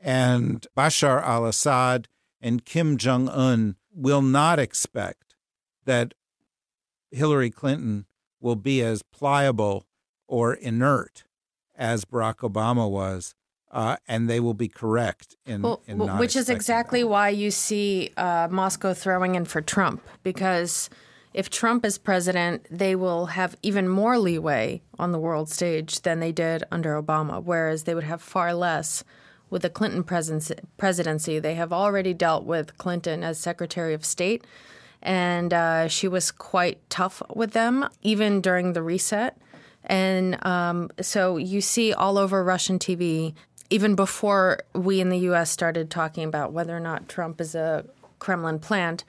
and 0.01 0.65
Bashar 0.77 1.21
al 1.23 1.45
Assad 1.45 2.07
and 2.41 2.65
Kim 2.65 2.97
Jong 2.97 3.27
un 3.29 3.75
will 3.93 4.21
not 4.21 4.59
expect 4.59 5.35
that 5.85 6.13
Hillary 7.11 7.49
Clinton 7.49 8.05
will 8.39 8.55
be 8.55 8.81
as 8.81 9.01
pliable 9.01 9.85
or 10.27 10.53
inert 10.53 11.23
as 11.75 12.05
Barack 12.05 12.37
Obama 12.37 12.89
was 12.89 13.35
uh, 13.71 13.97
and 14.07 14.29
they 14.29 14.39
will 14.39 14.53
be 14.53 14.67
correct 14.67 15.37
in, 15.45 15.61
well, 15.61 15.81
in 15.85 15.99
which 16.17 16.35
is 16.35 16.49
exactly 16.49 17.01
that. 17.01 17.07
why 17.07 17.29
you 17.29 17.51
see 17.51 18.11
uh, 18.17 18.47
Moscow 18.49 18.93
throwing 18.93 19.35
in 19.35 19.45
for 19.45 19.61
Trump 19.61 20.01
because 20.23 20.89
if 21.33 21.49
Trump 21.49 21.85
is 21.85 21.99
president, 21.99 22.65
they 22.71 22.95
will 22.95 23.27
have 23.27 23.55
even 23.61 23.87
more 23.87 24.17
leeway 24.17 24.81
on 24.97 25.11
the 25.11 25.19
world 25.19 25.49
stage 25.49 26.01
than 26.01 26.19
they 26.19 26.31
did 26.31 26.63
under 26.71 26.99
Obama, 26.99 27.43
whereas 27.43 27.83
they 27.83 27.93
would 27.93 28.03
have 28.03 28.21
far 28.21 28.53
less 28.55 29.03
with 29.49 29.61
the 29.61 29.69
Clinton 29.69 30.03
presidency. 30.03 31.39
They 31.39 31.55
have 31.55 31.73
already 31.73 32.13
dealt 32.13 32.45
with 32.45 32.77
Clinton 32.77 33.23
as 33.23 33.39
Secretary 33.39 33.93
of 33.93 34.05
State, 34.05 34.45
and 35.01 35.53
uh, 35.53 35.87
she 35.87 36.07
was 36.07 36.31
quite 36.31 36.87
tough 36.89 37.21
with 37.33 37.51
them, 37.51 37.87
even 38.01 38.41
during 38.41 38.73
the 38.73 38.81
reset. 38.81 39.37
And 39.83 40.43
um, 40.45 40.89
so 41.01 41.37
you 41.37 41.61
see 41.61 41.93
all 41.93 42.17
over 42.17 42.43
Russian 42.43 42.79
TV 42.79 43.33
even 43.69 43.95
before 43.95 44.59
we 44.73 44.99
in 44.99 45.09
the 45.09 45.19
U.S. 45.19 45.51
started 45.51 45.89
talking 45.89 46.23
about 46.23 46.51
whether 46.51 46.75
or 46.75 46.79
not 46.79 47.07
Trump 47.07 47.39
is 47.39 47.53
a 47.55 47.85
Kremlin 48.17 48.59
plant. 48.59 49.03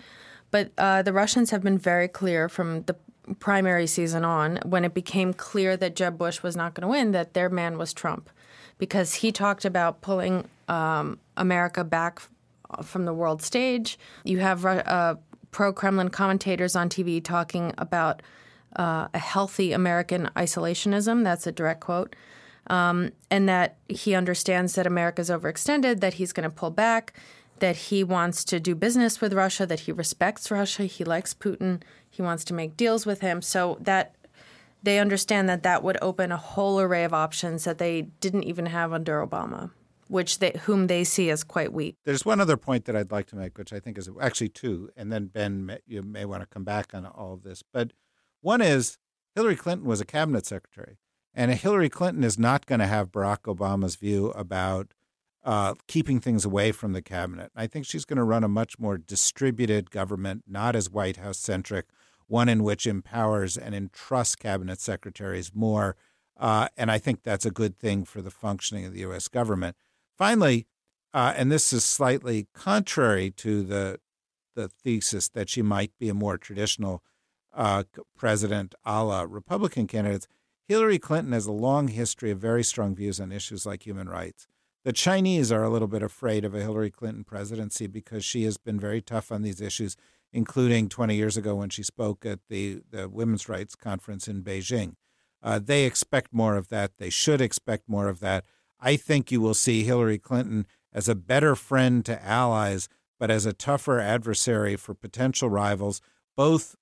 But 0.50 0.72
uh, 0.76 1.03
the 1.03 1.12
Russians 1.12 1.50
have 1.50 1.62
been 1.62 1.79
very 1.79 2.09
clear 2.09 2.48
from 2.48 2.83
the 2.83 2.96
primary 3.38 3.87
season 3.87 4.24
on, 4.24 4.59
when 4.64 4.85
it 4.85 4.92
became 4.92 5.33
clear 5.33 5.76
that 5.76 5.94
Jeb 5.94 6.18
Bush 6.18 6.42
was 6.42 6.57
not 6.57 6.74
going 6.74 6.83
to 6.83 6.88
win, 6.88 7.12
that 7.12 7.35
their 7.35 7.48
man 7.48 7.79
was 7.79 7.92
Trump, 7.92 8.29
because 8.81 9.14
he 9.14 9.31
talked 9.31 9.64
about 9.64 10.01
pulling 10.01 10.49
um, 10.66 11.21
America 11.37 11.85
back 11.85 12.21
from 12.83 13.05
the 13.05 13.14
world 13.14 13.43
stage. 13.43 13.99
You 14.25 14.40
have 14.40 14.66
uh, 14.66 15.14
pro 15.53 15.73
Kremlin 15.73 16.09
commentators 16.09 16.75
on 16.75 16.88
TV 16.88 17.23
talking 17.23 17.73
about 17.79 18.23
uh, 18.75 19.07
a 19.14 19.19
healthy 19.19 19.73
American 19.73 20.31
isolationism. 20.35 21.23
That's 21.23 21.47
a 21.47 21.53
direct 21.53 21.81
quote 21.81 22.16
um, 22.71 23.11
and 23.31 23.49
that 23.49 23.77
he 23.88 24.14
understands 24.14 24.77
that 24.77 24.87
America's 24.87 25.29
overextended, 25.29 26.01
that 26.01 26.14
he's 26.14 26.33
going 26.33 26.49
to 26.49 26.55
pull 26.55 26.71
back, 26.71 27.12
that 27.59 27.77
he 27.77 28.05
wants 28.05 28.45
to 28.45 28.61
do 28.61 28.75
business 28.75 29.21
with 29.21 29.35
Russia, 29.35 29.66
that 29.66 29.81
he 29.81 29.93
respects 29.93 30.51
Russia, 30.51 30.85
he 30.85 31.05
likes 31.05 31.35
Putin, 31.35 31.83
he 32.09 32.23
wants 32.23 32.45
to 32.45 32.55
make 32.55 32.77
deals 32.77 33.05
with 33.05 33.21
him. 33.21 33.43
So 33.43 33.77
that 33.81 34.14
they 34.83 34.99
understand 34.99 35.49
that 35.49 35.62
that 35.62 35.83
would 35.83 35.99
open 36.03 36.33
a 36.33 36.37
whole 36.37 36.81
array 36.81 37.05
of 37.05 37.14
options 37.14 37.64
that 37.64 37.79
they 37.79 38.03
didn't 38.21 38.45
even 38.45 38.66
have 38.66 38.93
under 38.93 39.25
Obama, 39.25 39.71
which 40.09 40.38
they 40.38 40.59
whom 40.64 40.87
they 40.87 41.05
see 41.05 41.31
as 41.31 41.45
quite 41.45 41.73
weak. 41.73 41.97
There's 42.05 42.25
one 42.25 42.40
other 42.40 42.57
point 42.57 42.85
that 42.87 42.97
I'd 42.97 43.12
like 43.12 43.27
to 43.29 43.37
make, 43.37 43.59
which 43.59 43.73
I 43.73 43.81
think 43.81 43.99
is 43.99 44.09
actually 44.21 44.49
two, 44.49 44.90
and 44.97 45.12
then 45.12 45.27
Ben, 45.27 45.79
you 45.87 46.03
may 46.03 46.25
want 46.25 46.43
to 46.43 46.47
come 46.47 46.64
back 46.64 46.95
on 46.95 47.07
all 47.07 47.35
of 47.35 47.43
this. 47.43 47.62
But 47.62 47.93
one 48.40 48.61
is 48.61 48.99
Hillary 49.35 49.57
Clinton 49.57 49.87
was 49.87 50.01
a 50.01 50.07
cabinet 50.07 50.47
secretary. 50.47 50.99
And 51.33 51.53
Hillary 51.53 51.88
Clinton 51.88 52.25
is 52.25 52.38
not 52.38 52.66
going 52.66 52.81
to 52.81 52.87
have 52.87 53.12
Barack 53.12 53.43
Obama's 53.43 53.97
view 53.97 54.31
about 54.31 54.95
uh, 55.45 55.75
keeping 55.87 56.21
things 56.21 56.45
away 56.45 56.73
from 56.73 56.93
the 56.93 57.03
cabinet. 57.03 57.51
I 57.55 57.66
think 57.66 57.87
she's 57.87 58.05
going 58.05 58.16
to 58.16 58.25
run 58.25 58.45
a 58.45 58.49
much 58.49 58.79
more 58.79 58.99
distributed 58.99 59.90
government, 59.90 60.45
not 60.47 60.75
as 60.75 60.90
White 60.90 61.19
House 61.19 61.38
centric, 61.38 61.87
one 62.31 62.49
in 62.49 62.62
which 62.62 62.87
empowers 62.87 63.57
and 63.59 63.75
entrusts 63.75 64.37
cabinet 64.37 64.81
secretaries 64.81 65.51
more. 65.55 65.97
Uh, 66.38 66.69
and 66.77 66.90
I 66.90 66.99
think 66.99 67.23
that's 67.23 67.45
a 67.45 67.51
good 67.51 67.77
thing 67.77 68.05
for 68.05 68.23
the 68.23 68.31
functioning 68.31 68.85
of 68.87 68.93
the 68.93 69.01
U.S. 69.01 69.29
government. 69.29 69.77
Finally, 70.16 70.66
uh, 71.12 71.35
and 71.37 71.51
this 71.51 71.73
is 71.73 71.85
slightly 71.85 72.47
contrary 72.55 73.31
to 73.33 73.62
the 73.62 73.99
the 74.57 74.69
thesis 74.69 75.29
that 75.29 75.49
she 75.49 75.62
might 75.62 75.93
be 75.99 76.09
a 76.09 76.14
more 76.14 76.37
traditional 76.37 77.03
uh, 77.53 77.85
president 78.16 78.75
a 78.85 79.05
la 79.05 79.23
Republican 79.29 79.87
candidates. 79.87 80.29
Hillary 80.69 80.99
Clinton 80.99 81.33
has 81.33 81.47
a 81.47 81.53
long 81.53 81.88
history 81.88 82.31
of 82.31 82.38
very 82.38 82.62
strong 82.62 82.95
views 82.95 83.21
on 83.21 83.33
issues 83.33 83.66
like 83.66 83.85
human 83.85 84.09
rights. 84.09 84.47
The 84.85 84.93
Chinese 84.93 85.51
are 85.51 85.64
a 85.64 85.69
little 85.69 85.88
bit 85.88 86.03
afraid 86.03 86.45
of 86.45 86.55
a 86.55 86.61
Hillary 86.61 86.90
Clinton 86.90 87.25
presidency 87.25 87.87
because 87.87 88.25
she 88.25 88.45
has 88.45 88.57
been 88.57 88.79
very 88.79 89.03
tough 89.03 89.33
on 89.33 89.43
these 89.43 89.61
issues, 89.61 89.97
including 90.33 90.88
20 90.88 91.14
years 91.14 91.37
ago 91.37 91.57
when 91.57 91.71
she 91.71 91.83
spoke 91.83 92.25
at 92.25 92.40
the, 92.49 92.81
the 92.90 93.09
Women's 93.09 93.49
Rights 93.49 93.75
Conference 93.75 94.29
in 94.29 94.43
Beijing. 94.43 94.95
Uh, 95.43 95.59
they 95.59 95.85
expect 95.85 96.33
more 96.33 96.57
of 96.57 96.69
that. 96.69 96.93
They 96.99 97.11
should 97.11 97.40
expect 97.40 97.88
more 97.88 98.09
of 98.09 98.21
that. 98.21 98.45
I 98.79 98.97
think 98.97 99.33
you 99.33 99.40
will 99.40 99.55
see 99.55 99.83
Hillary 99.83 100.19
Clinton 100.19 100.66
as 100.93 101.09
a 101.09 101.14
better 101.14 101.55
friend 101.55 102.05
to 102.05 102.25
allies, 102.25 102.88
but 103.19 103.31
as 103.31 103.47
a 103.47 103.53
tougher 103.53 104.01
adversary 104.01 104.77
for 104.77 104.95
potential 104.95 105.49
rivals, 105.49 106.01
both 106.37 106.77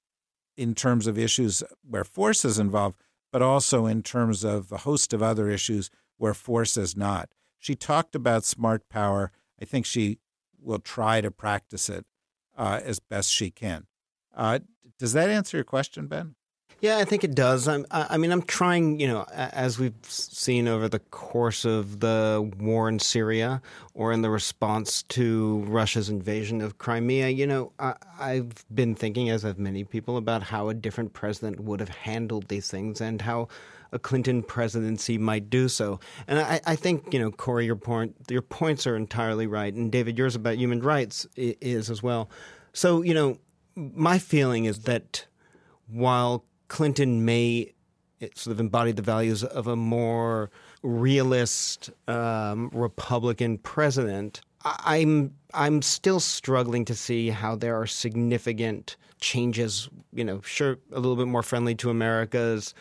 in 0.56 0.74
terms 0.74 1.06
of 1.06 1.18
issues 1.18 1.62
where 1.88 2.04
force 2.04 2.44
is 2.44 2.58
involved, 2.58 2.96
but 3.32 3.42
also 3.42 3.86
in 3.86 4.02
terms 4.02 4.44
of 4.44 4.72
a 4.72 4.78
host 4.78 5.12
of 5.12 5.22
other 5.22 5.48
issues 5.48 5.90
where 6.16 6.34
force 6.34 6.76
is 6.76 6.96
not. 6.96 7.30
She 7.58 7.74
talked 7.74 8.14
about 8.14 8.44
smart 8.44 8.88
power. 8.88 9.30
I 9.60 9.64
think 9.64 9.86
she 9.86 10.18
will 10.60 10.78
try 10.78 11.20
to 11.20 11.30
practice 11.30 11.88
it 11.88 12.04
uh, 12.58 12.80
as 12.84 13.00
best 13.00 13.32
she 13.32 13.50
can. 13.50 13.86
Uh, 14.36 14.58
does 14.98 15.14
that 15.14 15.30
answer 15.30 15.56
your 15.56 15.64
question, 15.64 16.08
Ben? 16.08 16.34
Yeah, 16.80 16.98
I 16.98 17.04
think 17.04 17.24
it 17.24 17.34
does. 17.34 17.66
I'm, 17.66 17.86
I 17.90 18.18
mean, 18.18 18.30
I'm 18.30 18.42
trying, 18.42 19.00
you 19.00 19.08
know, 19.08 19.26
as 19.32 19.80
we've 19.80 19.94
seen 20.02 20.68
over 20.68 20.88
the 20.88 21.00
course 21.00 21.64
of 21.64 21.98
the 21.98 22.48
war 22.56 22.88
in 22.88 23.00
Syria 23.00 23.60
or 23.94 24.12
in 24.12 24.22
the 24.22 24.30
response 24.30 25.02
to 25.04 25.64
Russia's 25.66 26.08
invasion 26.08 26.60
of 26.60 26.78
Crimea, 26.78 27.30
you 27.30 27.48
know, 27.48 27.72
I, 27.80 27.94
I've 28.20 28.64
been 28.72 28.94
thinking, 28.94 29.28
as 29.28 29.42
have 29.42 29.58
many 29.58 29.82
people, 29.82 30.16
about 30.16 30.44
how 30.44 30.68
a 30.68 30.74
different 30.74 31.14
president 31.14 31.58
would 31.58 31.80
have 31.80 31.88
handled 31.88 32.46
these 32.46 32.68
things 32.70 33.00
and 33.00 33.22
how 33.22 33.48
a 33.92 33.98
Clinton 33.98 34.42
presidency 34.42 35.18
might 35.18 35.50
do 35.50 35.68
so. 35.68 36.00
And 36.26 36.38
I, 36.38 36.60
I 36.66 36.76
think 36.76 37.12
you 37.12 37.18
know, 37.18 37.30
Kori, 37.30 37.66
your 37.66 37.76
point, 37.76 38.16
your 38.28 38.42
points 38.42 38.86
are 38.86 38.96
entirely 38.96 39.46
right, 39.46 39.72
and 39.72 39.90
David, 39.90 40.18
yours 40.18 40.34
about 40.34 40.56
human 40.56 40.80
rights 40.80 41.26
is 41.36 41.90
as 41.90 42.02
well. 42.02 42.30
So 42.72 43.02
you 43.02 43.14
know, 43.14 43.38
my 43.74 44.18
feeling 44.18 44.64
is 44.64 44.80
that 44.80 45.26
while 45.88 46.44
Clinton 46.68 47.24
may 47.24 47.72
sort 48.34 48.52
of 48.52 48.60
embody 48.60 48.92
the 48.92 49.02
values 49.02 49.44
of 49.44 49.66
a 49.66 49.76
more 49.76 50.50
realist 50.82 51.90
um, 52.08 52.70
Republican 52.72 53.58
president, 53.58 54.40
I'm 54.64 55.34
I'm 55.54 55.82
still 55.82 56.20
struggling 56.20 56.84
to 56.86 56.94
see 56.94 57.30
how 57.30 57.56
there 57.56 57.80
are 57.80 57.86
significant 57.86 58.96
changes. 59.20 59.88
You 60.12 60.24
know, 60.24 60.40
sure, 60.42 60.78
a 60.92 61.00
little 61.00 61.16
bit 61.16 61.28
more 61.28 61.42
friendly 61.42 61.74
to 61.76 61.90
America's 61.90 62.74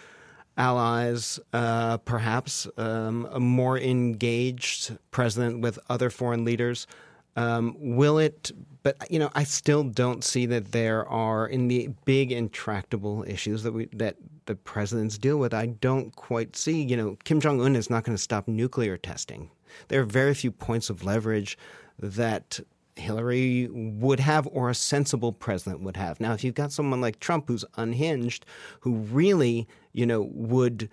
allies, 0.57 1.39
uh, 1.53 1.97
perhaps 1.97 2.67
um, 2.77 3.27
a 3.31 3.39
more 3.39 3.77
engaged 3.77 4.97
president 5.11 5.61
with 5.61 5.79
other 5.89 6.09
foreign 6.09 6.43
leaders. 6.43 6.87
Um, 7.35 7.75
will 7.79 8.17
it? 8.17 8.51
But 8.81 9.11
you 9.11 9.19
know, 9.19 9.29
I 9.35 9.43
still 9.43 9.83
don't 9.83 10.23
see 10.23 10.45
that 10.47 10.71
there 10.71 11.07
are 11.07 11.47
in 11.47 11.67
the 11.67 11.89
big 12.05 12.31
intractable 12.31 13.23
issues 13.27 13.63
that 13.63 13.73
we 13.73 13.85
that 13.93 14.15
the 14.47 14.55
presidents 14.55 15.17
deal 15.17 15.37
with. 15.37 15.53
I 15.53 15.67
don't 15.67 16.15
quite 16.15 16.55
see. 16.55 16.81
You 16.81 16.97
know, 16.97 17.17
Kim 17.23 17.39
Jong 17.39 17.61
Un 17.61 17.75
is 17.75 17.89
not 17.89 18.03
going 18.03 18.17
to 18.17 18.21
stop 18.21 18.47
nuclear 18.47 18.97
testing. 18.97 19.51
There 19.89 20.01
are 20.01 20.05
very 20.05 20.33
few 20.33 20.51
points 20.51 20.89
of 20.89 21.03
leverage 21.03 21.57
that 21.99 22.59
Hillary 22.97 23.67
would 23.71 24.19
have 24.19 24.47
or 24.51 24.69
a 24.69 24.75
sensible 24.75 25.31
president 25.31 25.81
would 25.81 25.97
have. 25.97 26.19
Now, 26.19 26.33
if 26.33 26.43
you've 26.43 26.55
got 26.55 26.71
someone 26.71 27.01
like 27.01 27.19
Trump 27.19 27.47
who's 27.47 27.65
unhinged, 27.75 28.45
who 28.81 28.95
really, 28.95 29.67
you 29.93 30.05
know, 30.05 30.29
would 30.33 30.89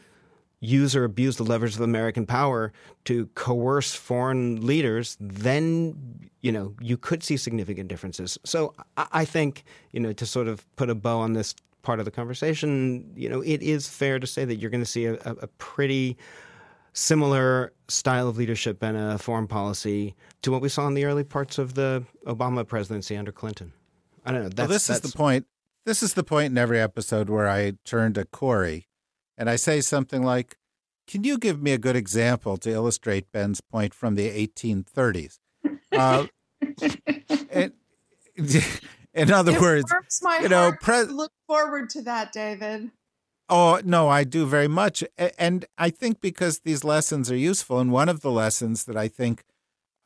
use 0.60 0.96
or 0.96 1.04
abuse 1.04 1.36
the 1.36 1.44
levers 1.44 1.76
of 1.76 1.82
American 1.82 2.24
power 2.24 2.72
to 3.04 3.26
coerce 3.34 3.94
foreign 3.94 4.66
leaders, 4.66 5.16
then 5.20 5.94
you 6.40 6.50
know 6.50 6.74
you 6.80 6.96
could 6.96 7.22
see 7.22 7.36
significant 7.36 7.88
differences. 7.88 8.38
So 8.44 8.74
I 8.96 9.24
think 9.24 9.64
you 9.92 10.00
know 10.00 10.12
to 10.14 10.26
sort 10.26 10.48
of 10.48 10.64
put 10.76 10.88
a 10.88 10.94
bow 10.94 11.18
on 11.18 11.34
this 11.34 11.54
part 11.84 12.00
of 12.00 12.04
the 12.06 12.10
conversation, 12.10 13.12
you 13.14 13.28
know, 13.28 13.42
it 13.42 13.62
is 13.62 13.86
fair 13.86 14.18
to 14.18 14.26
say 14.26 14.44
that 14.44 14.56
you're 14.56 14.70
going 14.70 14.82
to 14.82 14.90
see 14.90 15.04
a, 15.04 15.14
a 15.16 15.46
pretty 15.58 16.16
similar 16.94 17.72
style 17.88 18.28
of 18.28 18.38
leadership 18.38 18.82
and 18.82 18.96
a 18.96 19.18
foreign 19.18 19.46
policy 19.46 20.14
to 20.42 20.50
what 20.50 20.62
we 20.62 20.68
saw 20.68 20.86
in 20.86 20.94
the 20.94 21.04
early 21.04 21.24
parts 21.24 21.58
of 21.58 21.74
the 21.74 22.04
Obama 22.26 22.66
presidency 22.66 23.16
under 23.16 23.32
Clinton. 23.32 23.72
I 24.24 24.32
don't 24.32 24.42
know. 24.42 24.48
That's, 24.48 24.58
well, 24.58 24.68
this 24.68 24.86
that's... 24.86 25.04
is 25.04 25.12
the 25.12 25.16
point. 25.16 25.46
This 25.84 26.02
is 26.02 26.14
the 26.14 26.24
point 26.24 26.52
in 26.52 26.56
every 26.56 26.80
episode 26.80 27.28
where 27.28 27.48
I 27.48 27.74
turn 27.84 28.14
to 28.14 28.24
Kori 28.24 28.86
and 29.36 29.50
I 29.50 29.56
say 29.56 29.80
something 29.82 30.22
like, 30.22 30.56
Can 31.06 31.24
you 31.24 31.36
give 31.36 31.60
me 31.60 31.72
a 31.72 31.78
good 31.78 31.96
example 31.96 32.56
to 32.58 32.70
illustrate 32.70 33.30
Ben's 33.32 33.60
point 33.60 33.92
from 33.92 34.14
the 34.14 34.30
1830s? 34.30 35.38
Uh, 35.92 36.26
and, 37.52 37.72
in 39.14 39.30
other 39.30 39.52
it 39.52 39.60
words, 39.60 39.94
you 40.42 40.48
know, 40.48 40.72
pre- 40.80 41.04
look 41.04 41.30
forward 41.46 41.88
to 41.90 42.02
that, 42.02 42.32
David. 42.32 42.90
Oh, 43.48 43.80
no, 43.84 44.08
I 44.08 44.24
do 44.24 44.46
very 44.46 44.68
much. 44.68 45.04
And 45.38 45.66
I 45.76 45.90
think 45.90 46.20
because 46.20 46.60
these 46.60 46.82
lessons 46.82 47.30
are 47.30 47.36
useful, 47.36 47.78
and 47.78 47.92
one 47.92 48.08
of 48.08 48.20
the 48.20 48.30
lessons 48.30 48.84
that 48.84 48.96
I 48.96 49.08
think 49.08 49.44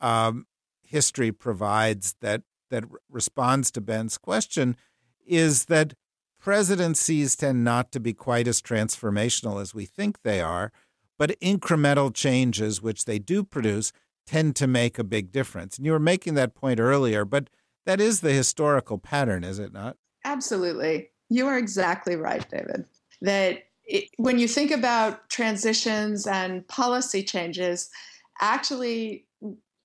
um, 0.01 0.47
history 0.83 1.31
provides 1.31 2.17
that, 2.21 2.43
that 2.71 2.85
responds 3.09 3.71
to 3.73 3.81
Ben's 3.81 4.19
question 4.19 4.77
is 5.25 5.67
that 5.67 5.95
presidencies 6.41 7.37
tend 7.37 7.63
not 7.63 7.93
to 7.93 8.01
be 8.01 8.13
quite 8.13 8.49
as 8.49 8.61
transformational 8.61 9.61
as 9.61 9.75
we 9.75 9.85
think 9.85 10.23
they 10.23 10.41
are, 10.41 10.73
but 11.17 11.39
incremental 11.41 12.13
changes, 12.13 12.83
which 12.83 13.05
they 13.05 13.19
do 13.19 13.45
produce, 13.45 13.93
tend 14.27 14.57
to 14.57 14.67
make 14.67 14.99
a 14.99 15.05
big 15.05 15.31
difference. 15.31 15.77
And 15.77 15.87
you 15.87 15.93
were 15.93 15.99
making 15.99 16.35
that 16.35 16.55
point 16.55 16.81
earlier, 16.81 17.25
but 17.25 17.51
that 17.87 18.01
is 18.01 18.21
the 18.21 18.33
historical 18.33 18.99
pattern, 18.99 19.45
is 19.45 19.59
it 19.59 19.73
not? 19.73 19.97
Absolutely. 20.25 21.11
You 21.29 21.47
are 21.47 21.59
exactly 21.59 22.17
right, 22.17 22.49
David 22.51 22.85
that 23.21 23.65
it, 23.85 24.09
when 24.17 24.39
you 24.39 24.49
think 24.49 24.71
about 24.71 25.29
transitions 25.31 26.27
and 26.27 26.67
policy 26.69 27.23
changes, 27.23 27.91
actually 28.41 29.25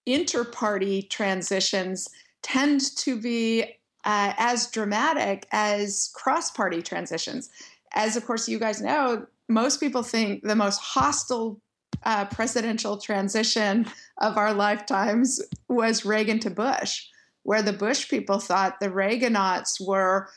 inter-party 0.05 1.03
transitions 1.03 2.09
tend 2.41 2.81
to 2.97 3.19
be 3.19 3.63
uh, 4.03 4.33
as 4.37 4.69
dramatic 4.69 5.47
as 5.51 6.11
cross-party 6.13 6.81
transitions. 6.81 7.49
As 7.93 8.17
of 8.17 8.25
course 8.25 8.49
you 8.49 8.59
guys 8.59 8.81
know, 8.81 9.25
most 9.47 9.79
people 9.79 10.03
think 10.03 10.43
the 10.43 10.55
most 10.55 10.79
hostile 10.79 11.61
uh, 12.03 12.25
presidential 12.25 12.97
transition 12.97 13.85
of 14.19 14.37
our 14.37 14.53
lifetimes 14.53 15.41
was 15.69 16.05
Reagan 16.05 16.39
to 16.39 16.49
Bush, 16.49 17.05
where 17.43 17.61
the 17.61 17.71
Bush 17.71 18.09
people 18.09 18.39
thought 18.39 18.79
the 18.79 18.89
Reaganauts 18.89 19.85
were 19.85 20.27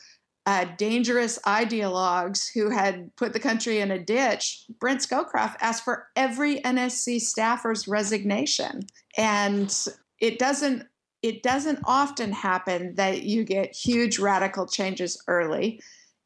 uh, 0.47 0.63
dangerous 0.77 1.37
ideologues 1.39 2.49
who 2.53 2.69
had 2.69 3.13
put 3.17 3.33
the 3.33 3.39
country 3.39 3.81
in 3.81 3.91
a 3.91 3.99
ditch, 3.99 4.63
Brent 4.79 5.01
Scowcroft 5.01 5.57
asked 5.59 5.83
for 5.83 6.07
every 6.15 6.61
NSC 6.61 7.19
staffer's 7.19 7.85
resignation. 7.85 8.83
And 9.17 9.75
it 10.21 10.39
doesn't 10.39 10.87
it 11.21 11.43
doesn't 11.43 11.79
often 11.83 12.31
happen 12.31 12.95
that 12.95 13.23
you 13.23 13.43
get 13.43 13.75
huge 13.75 14.19
radical 14.19 14.65
changes 14.65 15.21
early, 15.27 15.81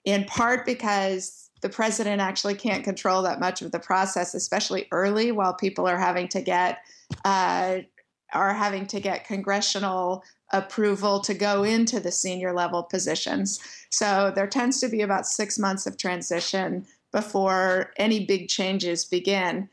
in 0.06 0.26
part 0.26 0.68
because 0.68 1.50
the 1.62 1.70
president 1.70 2.22
actually 2.22 2.56
can't 2.56 2.84
control 2.84 3.24
that 3.24 3.40
much 3.40 3.64
of 3.64 3.72
the 3.72 3.80
process, 3.80 4.36
especially 4.36 4.88
early, 4.92 5.32
while 5.32 5.56
people 5.56 5.88
are 5.88 5.98
having 5.98 6.28
to 6.28 6.42
get 6.42 6.80
uh, 7.26 7.78
are 8.34 8.54
having 8.54 8.86
to 8.88 9.00
get 9.00 9.26
congressional 9.26 10.24
approval 10.54 11.20
to 11.22 11.34
go 11.34 11.64
into 11.64 12.00
the 12.00 12.12
senior 12.12 12.54
level 12.54 12.84
positions. 12.84 13.60
So 13.90 14.32
there 14.36 14.48
tends 14.48 14.80
to 14.82 14.90
be 14.90 15.02
about 15.02 15.26
six 15.26 15.58
months 15.58 15.86
of 15.86 15.98
transition 15.98 16.86
before 17.12 17.92
any 17.98 18.26
big 18.26 18.48
changes 18.48 19.06
begin, 19.06 19.70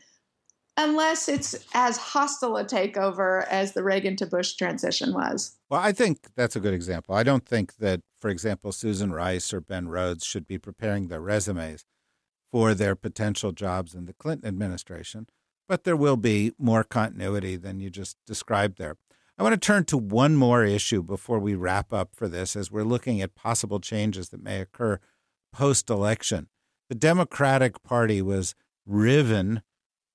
unless 0.76 1.28
it's 1.28 1.66
as 1.74 1.96
hostile 1.96 2.56
a 2.56 2.64
takeover 2.64 3.46
as 3.48 3.72
the 3.72 3.82
Reagan 3.82 4.16
to 4.16 4.26
Bush 4.26 4.54
transition 4.54 5.12
was. 5.12 5.56
Well, 5.70 5.80
I 5.80 5.92
think 5.92 6.28
that's 6.34 6.56
a 6.56 6.60
good 6.60 6.74
example. 6.74 7.14
I 7.14 7.22
don't 7.22 7.46
think 7.46 7.76
that, 7.76 8.00
for 8.20 8.28
example, 8.28 8.72
Susan 8.72 9.12
Rice 9.12 9.52
or 9.52 9.60
Ben 9.60 9.88
Rhodes 9.88 10.24
should 10.24 10.46
be 10.46 10.58
preparing 10.58 11.08
their 11.08 11.20
resumes 11.20 11.84
for 12.50 12.74
their 12.74 12.96
potential 12.96 13.52
jobs 13.52 13.94
in 13.94 14.06
the 14.06 14.14
Clinton 14.14 14.48
administration, 14.48 15.26
but 15.68 15.84
there 15.84 15.96
will 15.96 16.16
be 16.16 16.52
more 16.58 16.82
continuity 16.82 17.56
than 17.56 17.78
you 17.78 17.90
just 17.90 18.16
described 18.26 18.78
there. 18.78 18.96
I 19.38 19.44
want 19.44 19.52
to 19.52 19.66
turn 19.66 19.84
to 19.84 19.96
one 19.96 20.34
more 20.34 20.64
issue 20.64 21.00
before 21.00 21.38
we 21.38 21.54
wrap 21.54 21.92
up 21.92 22.16
for 22.16 22.26
this 22.26 22.56
as 22.56 22.72
we're 22.72 22.82
looking 22.82 23.22
at 23.22 23.36
possible 23.36 23.78
changes 23.78 24.30
that 24.30 24.42
may 24.42 24.60
occur 24.60 24.98
post 25.52 25.88
election. 25.88 26.48
The 26.88 26.96
Democratic 26.96 27.84
Party 27.84 28.20
was 28.20 28.56
riven 28.84 29.62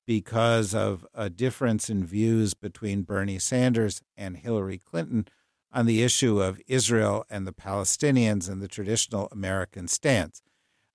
because 0.05 0.75
of 0.75 1.05
a 1.13 1.29
difference 1.29 1.89
in 1.89 2.05
views 2.05 2.53
between 2.53 3.03
Bernie 3.03 3.39
Sanders 3.39 4.01
and 4.17 4.36
Hillary 4.36 4.77
Clinton 4.77 5.29
on 5.71 5.86
the 5.86 6.03
issue 6.03 6.41
of 6.41 6.59
Israel 6.67 7.25
and 7.29 7.47
the 7.47 7.53
Palestinians 7.53 8.49
and 8.49 8.62
the 8.62 8.67
traditional 8.67 9.29
American 9.31 9.88
stance. 9.88 10.41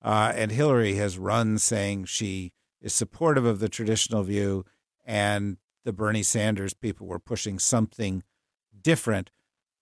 Uh, 0.03 0.33
and 0.35 0.53
Hillary 0.53 0.97
has 0.97 1.17
run 1.17 1.57
saying 1.57 2.05
she 2.05 2.53
is 2.83 2.93
supportive 2.93 3.47
of 3.47 3.59
the 3.59 3.71
traditional 3.71 4.23
view 4.23 4.67
and 5.07 5.57
the 5.85 5.93
Bernie 5.93 6.23
Sanders 6.23 6.75
people 6.75 7.07
were 7.07 7.19
pushing 7.19 7.59
something 7.59 8.23
different. 8.81 9.31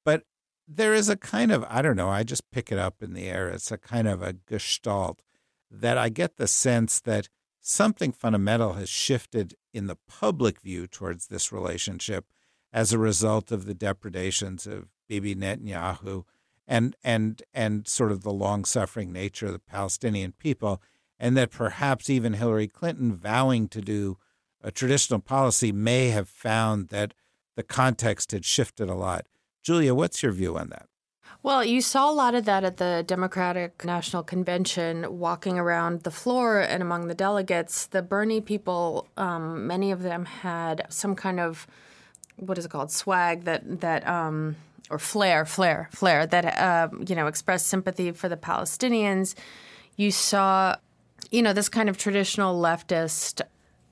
But 0.04 0.24
there 0.68 0.94
is 0.94 1.08
a 1.08 1.16
kind 1.16 1.52
of, 1.52 1.64
I 1.68 1.82
don't 1.82 1.96
know, 1.96 2.08
I 2.08 2.22
just 2.22 2.50
pick 2.50 2.72
it 2.72 2.78
up 2.78 3.02
in 3.02 3.12
the 3.12 3.28
air. 3.28 3.48
It's 3.48 3.70
a 3.70 3.78
kind 3.78 4.08
of 4.08 4.22
a 4.22 4.34
gestalt 4.34 5.22
that 5.70 5.98
I 5.98 6.08
get 6.08 6.36
the 6.36 6.46
sense 6.46 7.00
that 7.00 7.28
something 7.60 8.12
fundamental 8.12 8.74
has 8.74 8.88
shifted 8.88 9.54
in 9.74 9.86
the 9.86 9.98
public 10.08 10.60
view 10.60 10.86
towards 10.86 11.26
this 11.26 11.52
relationship 11.52 12.26
as 12.72 12.92
a 12.92 12.98
result 12.98 13.50
of 13.50 13.64
the 13.64 13.74
depredations 13.74 14.66
of 14.66 14.88
Bibi 15.08 15.34
Netanyahu 15.34 16.24
and 16.66 16.96
and 17.02 17.42
and 17.54 17.86
sort 17.86 18.12
of 18.12 18.22
the 18.22 18.32
long 18.32 18.64
suffering 18.64 19.12
nature 19.12 19.46
of 19.46 19.52
the 19.52 19.58
Palestinian 19.58 20.32
people, 20.32 20.82
and 21.18 21.36
that 21.36 21.50
perhaps 21.50 22.10
even 22.10 22.34
Hillary 22.34 22.68
Clinton 22.68 23.14
vowing 23.14 23.68
to 23.68 23.80
do 23.80 24.18
a 24.62 24.70
traditional 24.70 25.20
policy 25.20 25.72
may 25.72 26.08
have 26.08 26.28
found 26.28 26.88
that 26.88 27.14
the 27.56 27.62
context 27.62 28.32
had 28.32 28.44
shifted 28.44 28.88
a 28.88 28.94
lot. 28.94 29.26
Julia, 29.62 29.94
what's 29.94 30.22
your 30.22 30.32
view 30.32 30.56
on 30.56 30.68
that? 30.70 30.88
Well, 31.42 31.64
you 31.64 31.80
saw 31.80 32.10
a 32.10 32.12
lot 32.12 32.34
of 32.34 32.44
that 32.46 32.64
at 32.64 32.78
the 32.78 33.04
Democratic 33.06 33.84
National 33.84 34.22
Convention, 34.22 35.18
walking 35.18 35.58
around 35.58 36.02
the 36.02 36.10
floor 36.10 36.60
and 36.60 36.82
among 36.82 37.06
the 37.06 37.14
delegates. 37.14 37.86
The 37.86 38.02
Bernie 38.02 38.40
people, 38.40 39.06
um, 39.16 39.66
many 39.66 39.92
of 39.92 40.02
them 40.02 40.24
had 40.24 40.86
some 40.88 41.14
kind 41.14 41.38
of 41.38 41.66
what 42.36 42.58
is 42.58 42.64
it 42.64 42.70
called 42.70 42.90
swag 42.90 43.44
that 43.44 43.80
that 43.80 44.06
um, 44.06 44.56
or 44.90 44.98
flair, 44.98 45.46
flair, 45.46 45.88
flair 45.92 46.26
that 46.26 46.44
uh, 46.44 46.88
you 47.06 47.14
know 47.14 47.28
expressed 47.28 47.68
sympathy 47.68 48.10
for 48.10 48.28
the 48.28 48.36
Palestinians. 48.36 49.34
You 49.96 50.10
saw 50.10 50.76
you 51.30 51.42
know, 51.42 51.52
this 51.52 51.68
kind 51.68 51.88
of 51.88 51.96
traditional 51.96 52.60
leftist 52.60 53.42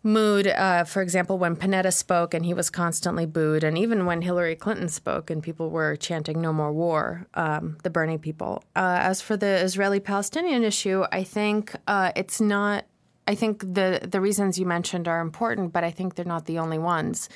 mood. 0.05 0.47
Uh, 0.47 0.85
for 0.85 1.03
example, 1.03 1.39
when 1.39 1.57
Panetta 1.57 1.93
spoke 1.93 2.35
and 2.35 2.45
he 2.45 2.55
was 2.55 2.71
constantly 2.71 3.27
booed, 3.27 3.65
and 3.65 3.77
even 3.77 4.07
when 4.07 4.23
Hillary 4.23 4.55
Clinton 4.55 4.89
spoke 4.89 5.31
and 5.31 5.43
people 5.43 5.71
were 5.71 5.97
chanting 5.97 6.41
"No 6.41 6.53
more 6.53 6.73
war," 6.73 7.27
um, 7.35 7.79
the 7.83 7.91
Bernie 7.91 8.19
people. 8.19 8.63
Uh, 8.77 8.99
as 9.01 9.21
for 9.21 9.37
the 9.37 9.63
Israeli-Palestinian 9.63 10.63
issue, 10.63 11.05
I 11.11 11.25
think 11.25 11.75
uh, 11.89 12.13
it's 12.15 12.41
not. 12.41 12.85
I 13.27 13.35
think 13.35 13.61
the 13.61 14.07
the 14.07 14.21
reasons 14.21 14.59
you 14.59 14.67
mentioned 14.67 15.09
are 15.09 15.21
important, 15.21 15.73
but 15.73 15.83
I 15.83 15.91
think 15.91 16.15
they're 16.15 16.25
not 16.25 16.45
the 16.45 16.59
only 16.59 16.79
ones. 16.79 17.29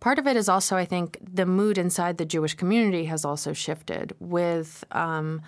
Part 0.00 0.18
of 0.18 0.26
it 0.26 0.36
is 0.36 0.48
also, 0.48 0.76
I 0.76 0.86
think, 0.86 1.18
the 1.22 1.44
mood 1.46 1.78
inside 1.78 2.16
the 2.16 2.24
Jewish 2.24 2.54
community 2.54 3.04
has 3.06 3.24
also 3.24 3.52
shifted 3.52 4.14
with. 4.18 4.84
Um, 4.92 5.42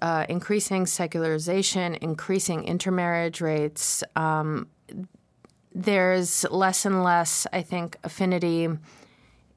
uh, 0.00 0.26
increasing 0.28 0.84
secularization, 0.84 1.94
increasing 2.00 2.64
intermarriage 2.64 3.40
rates, 3.40 4.02
um, 4.16 4.66
there's 5.74 6.44
less 6.50 6.84
and 6.84 7.02
less, 7.02 7.46
I 7.52 7.62
think, 7.62 7.96
affinity 8.04 8.68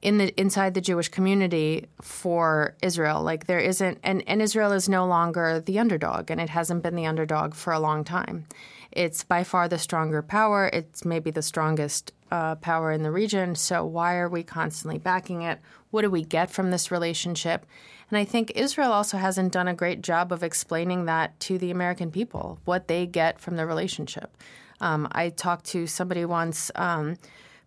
in 0.02 0.18
the 0.18 0.40
inside 0.40 0.74
the 0.74 0.80
Jewish 0.80 1.08
community 1.08 1.86
for 2.00 2.76
Israel. 2.82 3.22
Like 3.22 3.46
there 3.46 3.58
isn't, 3.58 3.98
and, 4.02 4.22
and 4.26 4.40
Israel 4.40 4.72
is 4.72 4.88
no 4.88 5.06
longer 5.06 5.60
the 5.60 5.78
underdog, 5.78 6.30
and 6.30 6.40
it 6.40 6.50
hasn't 6.50 6.82
been 6.82 6.94
the 6.96 7.06
underdog 7.06 7.54
for 7.54 7.72
a 7.72 7.80
long 7.80 8.04
time. 8.04 8.46
It's 8.92 9.24
by 9.24 9.44
far 9.44 9.68
the 9.68 9.78
stronger 9.78 10.22
power. 10.22 10.70
It's 10.72 11.04
maybe 11.04 11.30
the 11.30 11.42
strongest 11.42 12.12
uh, 12.30 12.54
power 12.56 12.92
in 12.92 13.02
the 13.02 13.10
region. 13.10 13.54
So 13.54 13.84
why 13.84 14.16
are 14.16 14.28
we 14.28 14.42
constantly 14.42 14.98
backing 14.98 15.42
it? 15.42 15.58
What 15.90 16.02
do 16.02 16.10
we 16.10 16.24
get 16.24 16.50
from 16.50 16.70
this 16.70 16.90
relationship? 16.90 17.66
And 18.10 18.18
I 18.18 18.24
think 18.24 18.52
Israel 18.54 18.92
also 18.92 19.16
hasn't 19.18 19.52
done 19.52 19.68
a 19.68 19.74
great 19.74 20.00
job 20.00 20.32
of 20.32 20.42
explaining 20.42 21.06
that 21.06 21.38
to 21.40 21.58
the 21.58 21.70
American 21.70 22.10
people, 22.10 22.60
what 22.64 22.86
they 22.86 23.06
get 23.06 23.40
from 23.40 23.56
the 23.56 23.66
relationship. 23.66 24.36
Um, 24.80 25.08
I 25.12 25.30
talked 25.30 25.66
to 25.66 25.86
somebody 25.86 26.24
once 26.24 26.70
um, 26.74 27.16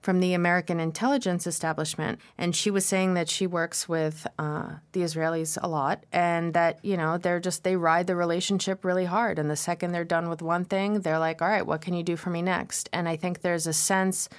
from 0.02 0.20
the 0.20 0.34
American 0.34 0.80
intelligence 0.80 1.46
establishment, 1.46 2.20
and 2.38 2.56
she 2.56 2.72
was 2.72 2.86
saying 2.86 3.16
that 3.16 3.30
she 3.30 3.46
works 3.46 3.90
with 3.90 4.26
uh, 4.38 4.76
the 4.94 5.02
Israelis 5.02 5.58
a 5.62 5.68
lot, 5.68 6.06
and 6.12 6.54
that 6.54 6.84
you 6.84 6.96
know 6.96 7.18
they're 7.18 7.40
just 7.40 7.64
they 7.64 7.76
ride 7.76 8.08
the 8.08 8.16
relationship 8.16 8.86
really 8.86 9.06
hard, 9.06 9.38
and 9.38 9.50
the 9.50 9.56
second 9.56 9.92
they're 9.92 10.06
done 10.06 10.30
with 10.30 10.42
one 10.42 10.66
thing, 10.66 11.02
they're 11.02 11.20
like, 11.20 11.42
all 11.42 11.50
right, 11.50 11.66
what 11.66 11.82
can 11.82 11.94
you 11.94 12.04
do 12.04 12.16
for 12.16 12.30
me 12.30 12.42
next? 12.42 12.90
And 12.94 13.10
I 13.10 13.16
think 13.18 13.42
there's 13.42 13.68
a 13.68 13.74
sense 13.74 14.30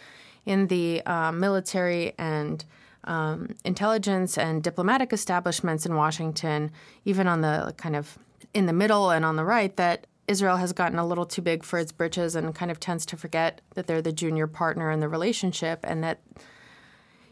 in 0.46 0.68
the 0.68 1.02
uh, 1.04 1.32
military 1.32 2.14
and 2.18 2.64
um, 3.04 3.54
intelligence 3.64 4.38
and 4.38 4.62
diplomatic 4.62 5.12
establishments 5.12 5.84
in 5.84 5.94
Washington, 5.94 6.70
even 7.04 7.26
on 7.26 7.40
the 7.40 7.74
kind 7.76 7.96
of 7.96 8.18
in 8.54 8.66
the 8.66 8.72
middle 8.72 9.10
and 9.10 9.24
on 9.24 9.36
the 9.36 9.44
right, 9.44 9.76
that 9.76 10.06
Israel 10.30 10.58
has 10.58 10.72
gotten 10.72 10.96
a 10.96 11.06
little 11.06 11.26
too 11.26 11.42
big 11.42 11.64
for 11.64 11.80
its 11.80 11.90
britches 11.90 12.36
and 12.36 12.54
kind 12.54 12.70
of 12.70 12.78
tends 12.78 13.04
to 13.06 13.16
forget 13.16 13.60
that 13.74 13.88
they're 13.88 14.00
the 14.00 14.12
junior 14.12 14.46
partner 14.46 14.88
in 14.92 15.00
the 15.00 15.08
relationship 15.08 15.80
and 15.82 16.04
that 16.04 16.20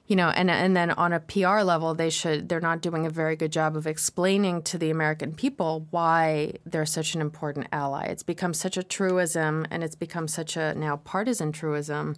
you 0.09 0.17
know 0.17 0.31
and 0.31 0.51
and 0.51 0.77
then 0.77 0.91
on 0.91 1.13
a 1.13 1.21
PR 1.21 1.61
level 1.61 1.95
they 1.95 2.11
should 2.11 2.49
they're 2.49 2.61
not 2.61 2.81
doing 2.81 3.07
a 3.07 3.11
very 3.11 3.37
good 3.37 3.53
job 3.53 3.77
of 3.77 3.87
explaining 3.87 4.63
to 4.63 4.77
the 4.77 4.91
American 4.91 5.33
people 5.33 5.87
why 5.91 6.55
they're 6.67 6.85
such 6.85 7.15
an 7.15 7.21
important 7.21 7.69
ally. 7.71 8.05
It's 8.07 8.25
become 8.25 8.53
such 8.53 8.77
a 8.77 8.83
truism 8.83 9.65
and 9.71 9.85
it's 9.85 9.95
become 9.95 10.27
such 10.27 10.57
a 10.57 10.75
now 10.75 10.97
partisan 10.97 11.53
truism 11.53 12.17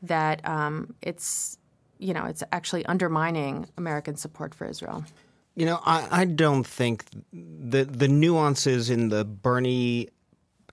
that 0.00 0.40
um, 0.48 0.94
it's 1.02 1.58
you 1.98 2.14
know 2.14 2.24
it's 2.24 2.42
actually 2.52 2.86
undermining 2.86 3.66
American 3.76 4.16
support 4.16 4.54
for 4.54 4.66
Israel. 4.66 5.04
You 5.56 5.66
know, 5.66 5.80
I, 5.84 6.06
I 6.10 6.24
don't 6.26 6.66
think 6.66 7.06
the 7.32 7.84
the 7.84 8.08
nuances 8.08 8.90
in 8.90 9.08
the 9.08 9.24
Bernie 9.24 10.10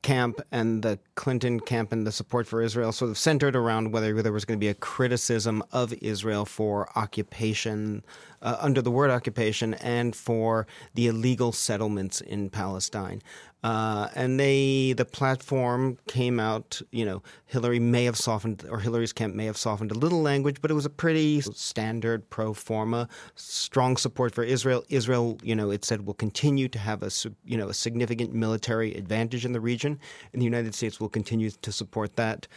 camp 0.03 0.41
and 0.51 0.83
the 0.83 0.99
Clinton 1.15 1.59
camp 1.59 1.91
and 1.93 2.05
the 2.05 2.11
support 2.11 2.45
for 2.45 2.61
Israel 2.61 2.91
sort 2.91 3.09
of 3.09 3.17
centered 3.17 3.55
around 3.55 3.93
whether 3.93 4.21
there 4.21 4.33
was 4.33 4.45
going 4.45 4.59
to 4.59 4.63
be 4.63 4.67
a 4.67 4.73
criticism 4.73 5.63
of 5.71 5.93
Israel 5.93 6.45
for 6.45 6.89
occupation 6.97 8.03
uh, 8.43 8.57
under 8.59 8.81
the 8.81 8.91
word 8.91 9.09
occupation 9.09 9.73
and 9.75 10.15
for 10.15 10.67
the 10.93 11.07
illegal 11.07 11.51
settlements 11.51 12.21
in 12.21 12.49
Palestine. 12.49 13.21
Uh, 13.63 14.09
and 14.13 14.37
they, 14.37 14.91
the 14.91 15.05
platform 15.05 15.97
came 16.07 16.37
out, 16.37 16.81
you 16.91 17.05
know, 17.05 17.23
Hillary 17.45 17.79
may 17.79 18.03
have 18.03 18.17
softened, 18.17 18.65
or 18.69 18.79
Hillary's 18.79 19.13
camp 19.13 19.35
may 19.35 19.45
have 19.45 19.55
softened 19.55 19.89
a 19.89 19.93
little 19.93 20.21
language, 20.21 20.61
but 20.61 20.69
it 20.69 20.73
was 20.73 20.85
a 20.85 20.89
pretty 20.89 21.39
standard 21.39 22.29
pro 22.29 22.53
forma, 22.53 23.07
strong 23.35 23.95
support 23.95 24.35
for 24.35 24.43
Israel. 24.43 24.83
Israel, 24.89 25.37
you 25.41 25.55
know, 25.55 25.71
it 25.71 25.85
said 25.85 26.05
will 26.05 26.13
continue 26.13 26.67
to 26.67 26.77
have 26.77 27.03
a, 27.03 27.09
you 27.45 27.57
know, 27.57 27.69
a 27.69 27.73
significant 27.73 28.33
military 28.33 28.93
advantage 28.95 29.45
in 29.45 29.53
the 29.53 29.61
region, 29.61 29.97
and 30.33 30.41
the 30.41 30.45
United 30.45 30.75
States 30.75 30.99
will 30.99 31.07
continue 31.07 31.49
to 31.49 31.71
support 31.71 32.17
that 32.17 32.47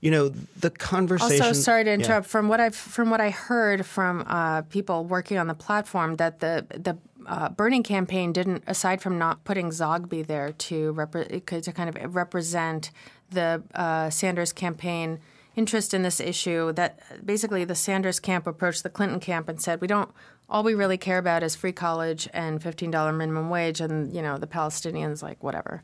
you 0.00 0.10
know 0.10 0.30
the 0.58 0.70
conversation. 0.70 1.46
Also, 1.46 1.60
sorry 1.60 1.84
to 1.84 1.92
interrupt. 1.92 2.26
Yeah. 2.26 2.30
From 2.30 2.48
what 2.48 2.60
I've 2.60 2.74
from 2.74 3.10
what 3.10 3.20
I 3.20 3.30
heard 3.30 3.84
from 3.84 4.24
uh, 4.26 4.62
people 4.62 5.04
working 5.04 5.38
on 5.38 5.46
the 5.46 5.54
platform, 5.54 6.16
that 6.16 6.40
the 6.40 6.66
the 6.70 6.96
uh, 7.26 7.50
Bernie 7.50 7.82
campaign 7.82 8.32
didn't, 8.32 8.64
aside 8.66 9.02
from 9.02 9.18
not 9.18 9.44
putting 9.44 9.68
Zogby 9.68 10.26
there 10.26 10.52
to 10.52 10.94
repre- 10.94 11.62
to 11.62 11.72
kind 11.72 11.94
of 11.94 12.14
represent 12.14 12.90
the 13.30 13.62
uh, 13.74 14.10
Sanders 14.10 14.52
campaign 14.52 15.20
interest 15.54 15.92
in 15.92 16.02
this 16.02 16.20
issue, 16.20 16.72
that 16.72 17.00
basically 17.24 17.64
the 17.64 17.74
Sanders 17.74 18.20
camp 18.20 18.46
approached 18.46 18.82
the 18.82 18.90
Clinton 18.90 19.20
camp 19.20 19.48
and 19.48 19.60
said, 19.60 19.80
"We 19.80 19.86
don't. 19.86 20.10
All 20.48 20.64
we 20.64 20.74
really 20.74 20.98
care 20.98 21.18
about 21.18 21.42
is 21.42 21.54
free 21.54 21.72
college 21.72 22.28
and 22.32 22.62
fifteen 22.62 22.90
dollar 22.90 23.12
minimum 23.12 23.50
wage." 23.50 23.80
And 23.82 24.14
you 24.14 24.22
know, 24.22 24.38
the 24.38 24.46
Palestinians 24.46 25.22
like 25.22 25.42
whatever. 25.42 25.82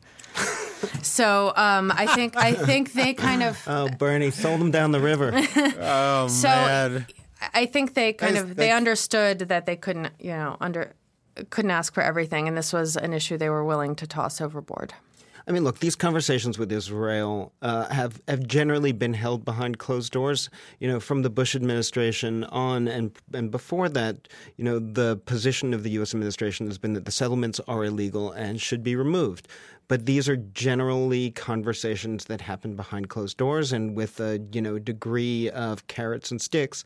So 1.01 1.53
um, 1.55 1.91
I 1.95 2.07
think 2.07 2.35
I 2.35 2.53
think 2.53 2.93
they 2.93 3.13
kind 3.13 3.43
of 3.43 3.59
oh 3.67 3.89
Bernie 3.97 4.31
sold 4.31 4.59
them 4.59 4.71
down 4.71 4.91
the 4.91 4.99
river. 4.99 5.31
oh 5.79 6.27
so 6.27 6.47
man. 6.47 7.05
I 7.53 7.65
think 7.65 7.93
they 7.93 8.13
kind 8.13 8.37
of 8.37 8.55
they 8.55 8.71
understood 8.71 9.39
that 9.39 9.65
they 9.65 9.75
couldn't 9.75 10.13
you 10.19 10.31
know 10.31 10.57
under 10.59 10.93
couldn't 11.49 11.71
ask 11.71 11.93
for 11.93 12.01
everything, 12.01 12.47
and 12.47 12.57
this 12.57 12.73
was 12.73 12.97
an 12.97 13.13
issue 13.13 13.37
they 13.37 13.49
were 13.49 13.63
willing 13.63 13.95
to 13.97 14.07
toss 14.07 14.41
overboard. 14.41 14.93
I 15.47 15.53
mean, 15.53 15.63
look, 15.63 15.79
these 15.79 15.95
conversations 15.95 16.59
with 16.59 16.71
Israel 16.73 17.53
uh, 17.61 17.87
have 17.87 18.21
have 18.27 18.45
generally 18.45 18.91
been 18.91 19.13
held 19.13 19.45
behind 19.45 19.79
closed 19.79 20.11
doors. 20.11 20.49
You 20.79 20.89
know, 20.89 20.99
from 20.99 21.21
the 21.21 21.29
Bush 21.29 21.55
administration 21.55 22.43
on, 22.45 22.89
and 22.89 23.17
and 23.33 23.49
before 23.49 23.87
that, 23.89 24.27
you 24.57 24.65
know, 24.65 24.77
the 24.79 25.15
position 25.25 25.73
of 25.73 25.83
the 25.83 25.91
U.S. 25.91 26.13
administration 26.13 26.67
has 26.67 26.77
been 26.77 26.93
that 26.93 27.05
the 27.05 27.11
settlements 27.11 27.61
are 27.65 27.85
illegal 27.85 28.31
and 28.31 28.59
should 28.59 28.83
be 28.83 28.97
removed. 28.97 29.47
But 29.87 30.05
these 30.05 30.27
are 30.27 30.35
generally 30.35 31.31
conversations 31.31 32.25
that 32.25 32.41
happen 32.41 32.75
behind 32.75 33.07
closed 33.07 33.37
doors 33.37 33.71
and 33.71 33.95
with 33.95 34.19
a 34.19 34.41
you 34.51 34.61
know 34.61 34.79
degree 34.79 35.49
of 35.49 35.87
carrots 35.87 36.29
and 36.29 36.41
sticks 36.41 36.83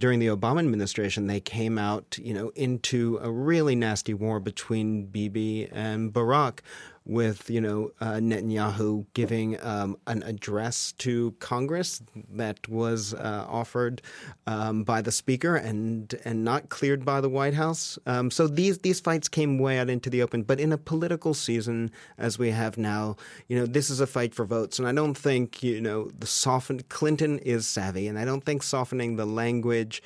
during 0.00 0.18
the 0.18 0.28
Obama 0.28 0.60
administration, 0.60 1.26
they 1.26 1.40
came 1.40 1.78
out, 1.78 2.18
you 2.20 2.32
know, 2.32 2.48
into 2.56 3.18
a 3.22 3.30
really 3.30 3.76
nasty 3.76 4.14
war 4.14 4.40
between 4.40 5.04
Bibi 5.04 5.68
and 5.70 6.10
Barack, 6.10 6.60
with 7.10 7.50
you 7.50 7.60
know 7.60 7.90
uh, 8.00 8.14
Netanyahu 8.14 9.04
giving 9.14 9.60
um, 9.62 9.96
an 10.06 10.22
address 10.22 10.92
to 10.98 11.32
Congress 11.40 12.00
that 12.32 12.68
was 12.68 13.12
uh, 13.14 13.44
offered 13.48 14.00
um, 14.46 14.84
by 14.84 15.02
the 15.02 15.10
Speaker 15.10 15.56
and 15.56 16.14
and 16.24 16.44
not 16.44 16.68
cleared 16.68 17.04
by 17.04 17.20
the 17.20 17.28
White 17.28 17.54
House. 17.54 17.98
Um, 18.06 18.30
so 18.30 18.46
these 18.46 18.78
these 18.78 19.00
fights 19.00 19.28
came 19.28 19.58
way 19.58 19.78
out 19.78 19.90
into 19.90 20.08
the 20.08 20.22
open. 20.22 20.44
But 20.44 20.60
in 20.60 20.72
a 20.72 20.78
political 20.78 21.34
season 21.34 21.90
as 22.16 22.38
we 22.38 22.50
have 22.50 22.78
now, 22.78 23.16
you 23.48 23.58
know 23.58 23.66
this 23.66 23.90
is 23.90 24.00
a 24.00 24.06
fight 24.06 24.32
for 24.32 24.44
votes, 24.44 24.78
and 24.78 24.86
I 24.86 24.92
don't 24.92 25.18
think 25.18 25.62
you 25.64 25.80
know 25.80 26.10
the 26.16 26.28
softened 26.28 26.88
Clinton 26.88 27.40
is 27.40 27.66
savvy, 27.66 28.06
and 28.06 28.18
I 28.18 28.24
don't 28.24 28.44
think 28.44 28.62
softening 28.62 29.16
the 29.16 29.26
language 29.26 30.00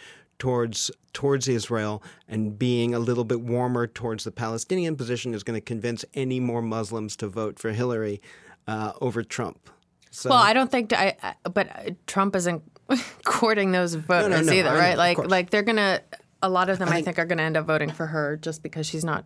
towards 0.44 0.90
towards 1.14 1.48
Israel 1.48 2.02
and 2.28 2.58
being 2.58 2.94
a 2.94 2.98
little 2.98 3.24
bit 3.24 3.40
warmer 3.40 3.86
towards 3.86 4.24
the 4.24 4.30
Palestinian 4.30 4.94
position 4.94 5.32
is 5.32 5.42
going 5.42 5.56
to 5.58 5.64
convince 5.64 6.04
any 6.12 6.38
more 6.38 6.60
Muslims 6.60 7.16
to 7.16 7.28
vote 7.28 7.58
for 7.58 7.70
Hillary 7.72 8.20
uh, 8.66 8.92
over 9.00 9.22
Trump. 9.22 9.70
So, 10.10 10.28
well, 10.28 10.38
I 10.38 10.52
don't 10.52 10.70
think, 10.70 10.92
I, 10.92 11.16
but 11.50 12.06
Trump 12.06 12.36
isn't 12.36 12.62
courting 13.24 13.72
those 13.72 13.94
voters 13.94 14.28
no, 14.28 14.40
no, 14.40 14.42
no, 14.42 14.52
either, 14.52 14.74
right? 14.74 14.90
Know, 14.92 14.98
like, 14.98 15.30
like 15.30 15.50
they're 15.50 15.62
gonna. 15.62 16.02
A 16.42 16.48
lot 16.50 16.68
of 16.68 16.78
them, 16.78 16.88
I, 16.88 16.90
I 16.90 16.94
think, 16.96 17.06
think, 17.06 17.18
are 17.20 17.24
going 17.24 17.38
to 17.38 17.44
end 17.44 17.56
up 17.56 17.64
voting 17.64 17.90
for 17.90 18.04
her 18.04 18.36
just 18.36 18.62
because 18.62 18.86
she's 18.86 19.02
not 19.02 19.24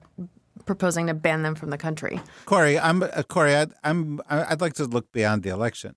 proposing 0.67 1.09
to 1.09 1.15
ban 1.15 1.43
them 1.43 1.57
from 1.57 1.71
the 1.71 1.79
country. 1.79 2.21
Kori, 2.45 2.79
I'm 2.79 3.03
uh, 3.03 3.25
Kori. 3.25 3.57
I, 3.57 3.67
I'm. 3.83 4.21
I'd 4.31 4.61
like 4.61 4.75
to 4.75 4.85
look 4.85 5.11
beyond 5.11 5.43
the 5.43 5.51
election. 5.51 5.97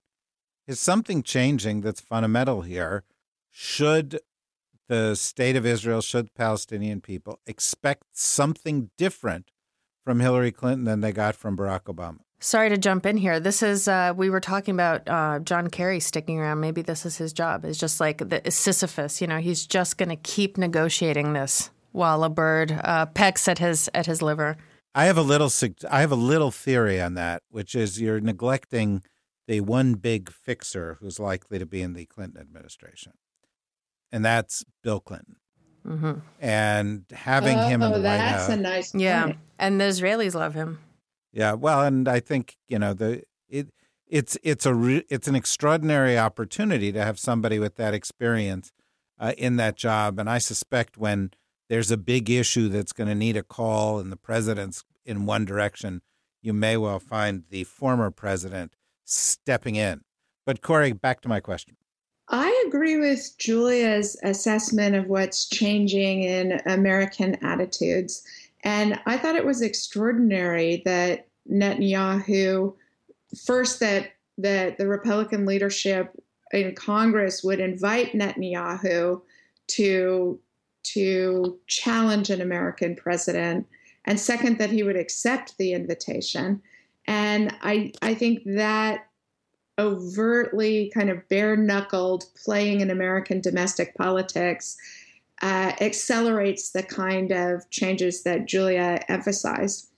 Is 0.66 0.80
something 0.80 1.22
changing 1.22 1.82
that's 1.82 2.02
fundamental 2.02 2.62
here? 2.62 3.04
Should 3.52 4.20
the 4.92 5.16
state 5.16 5.56
of 5.56 5.66
Israel, 5.66 6.02
should 6.02 6.26
the 6.26 6.32
Palestinian 6.36 7.00
people 7.00 7.40
expect 7.48 8.04
something 8.12 8.92
different 8.98 9.50
from 10.04 10.20
Hillary 10.20 10.52
Clinton 10.52 10.84
than 10.84 11.00
they 11.00 11.14
got 11.14 11.34
from 11.34 11.56
Barack 11.56 11.84
Obama? 11.84 12.18
Sorry 12.42 12.68
to 12.68 12.78
jump 12.78 13.06
in 13.06 13.16
here. 13.16 13.40
This 13.40 13.64
is 13.64 13.88
uh, 13.88 14.14
we 14.18 14.30
were 14.30 14.42
talking 14.42 14.74
about 14.74 15.08
uh, 15.08 15.40
John 15.40 15.70
Kerry 15.70 16.02
sticking 16.02 16.40
around. 16.40 16.60
Maybe 16.60 16.82
this 16.82 17.06
is 17.06 17.16
his 17.18 17.32
job. 17.32 17.64
It's 17.64 17.80
just 17.80 18.02
like 18.02 18.18
the 18.18 18.42
Sisyphus. 18.52 19.22
You 19.22 19.28
know, 19.28 19.38
he's 19.38 19.66
just 19.66 19.98
going 19.98 20.10
to 20.10 20.18
keep 20.18 20.58
negotiating 20.58 21.32
this 21.32 21.70
while 21.94 22.26
a 22.26 22.30
bird 22.30 22.78
uh, 22.84 23.06
pecks 23.06 23.48
at 23.48 23.60
his 23.60 23.90
at 23.94 24.08
his 24.08 24.22
liver. 24.22 24.58
I 24.94 25.06
have 25.06 25.18
a 25.18 25.22
little 25.22 25.50
I 25.90 26.02
have 26.02 26.12
a 26.12 26.16
little 26.16 26.52
theory 26.52 27.00
on 27.00 27.14
that, 27.14 27.44
which 27.50 27.76
is 27.76 28.02
you're 28.02 28.20
neglecting 28.20 29.04
the 29.48 29.62
one 29.62 29.94
big 29.94 30.30
fixer 30.30 30.98
who's 31.00 31.18
likely 31.18 31.60
to 31.60 31.66
be 31.66 31.82
in 31.82 31.94
the 31.94 32.06
Clinton 32.06 32.42
administration, 32.42 33.14
and 34.12 34.24
that's 34.26 34.64
Bill 34.84 35.00
Clinton. 35.00 35.36
Mm-hmm. 35.88 36.20
And 36.40 37.06
having 37.12 37.58
him 37.58 37.82
in 37.82 37.92
the 37.92 37.98
oh, 37.98 38.02
White 38.02 38.02
that's 38.04 38.44
House, 38.48 38.50
a 38.50 38.56
nice 38.58 38.94
Yeah, 38.94 39.24
point. 39.26 39.38
and 39.58 39.82
the 39.82 39.86
Israelis 39.86 40.36
love 40.36 40.54
him. 40.54 40.80
yeah. 41.34 41.54
Well, 41.54 41.82
and 41.82 42.08
I 42.08 42.20
think 42.20 42.58
you 42.68 42.78
know 42.78 42.94
the 42.94 43.24
it 43.50 43.70
it's 44.08 44.38
it's 44.44 44.66
a 44.66 44.74
re- 44.74 45.06
it's 45.10 45.28
an 45.28 45.36
extraordinary 45.36 46.18
opportunity 46.18 46.92
to 46.92 47.04
have 47.04 47.18
somebody 47.18 47.58
with 47.58 47.76
that 47.78 47.94
experience 47.96 48.72
uh, 49.20 49.34
in 49.38 49.56
that 49.58 49.76
job, 49.76 50.20
and 50.20 50.30
I 50.30 50.38
suspect 50.38 50.98
when 50.98 51.32
there's 51.70 51.90
a 51.90 51.98
big 51.98 52.30
issue 52.30 52.68
that's 52.70 52.92
going 52.94 53.08
to 53.08 53.16
need 53.16 53.38
a 53.38 53.44
call 53.44 53.98
and 53.98 54.12
the 54.12 54.18
president's 54.18 54.84
in 55.06 55.26
one 55.26 55.46
direction, 55.46 56.02
you 56.42 56.54
may 56.54 56.76
well 56.78 57.00
find 57.00 57.44
the 57.50 57.64
former 57.64 58.12
president 58.12 58.76
stepping 59.06 59.76
in. 59.78 60.02
But 60.46 60.62
Kori, 60.62 60.92
back 60.92 61.22
to 61.22 61.30
my 61.30 61.40
question. 61.40 61.76
I 62.32 62.64
agree 62.66 62.98
with 62.98 63.38
Julia's 63.38 64.16
assessment 64.24 64.96
of 64.96 65.08
what's 65.08 65.50
changing 65.50 66.24
in 66.24 66.62
American 66.66 67.36
attitudes. 67.44 68.24
And 68.64 68.98
I 69.06 69.18
thought 69.18 69.36
it 69.36 69.46
was 69.46 69.62
extraordinary 69.62 70.82
that 70.86 71.28
Netanyahu, 71.52 72.74
first, 73.46 73.82
that, 73.82 74.14
that 74.38 74.78
the 74.78 74.88
Republican 74.88 75.46
leadership 75.46 76.16
in 76.54 76.74
Congress 76.74 77.44
would 77.44 77.60
invite 77.60 78.14
Netanyahu 78.14 79.22
to, 79.68 80.40
to 80.84 81.60
challenge 81.68 82.30
an 82.30 82.40
American 82.40 82.96
president, 82.96 83.68
and 84.06 84.20
second, 84.20 84.58
that 84.58 84.70
he 84.70 84.84
would 84.84 84.96
accept 84.96 85.58
the 85.58 85.74
invitation. 85.74 86.62
And 87.08 87.54
I, 87.62 87.92
I 88.02 88.14
think 88.14 88.44
that 88.46 89.08
overtly 89.80 90.92
kind 90.94 91.10
of 91.10 91.28
bare 91.30 91.56
knuckled 91.56 92.26
playing 92.44 92.82
in 92.82 92.90
American 92.90 93.42
domestic 93.42 93.96
politics 93.96 94.78
uh, 95.42 95.74
accelerates 95.82 96.72
the 96.72 96.84
kind 96.84 97.32
of 97.32 97.68
changes 97.70 98.24
that 98.24 98.46
Julia 98.46 99.04
emphasized. 99.08 99.90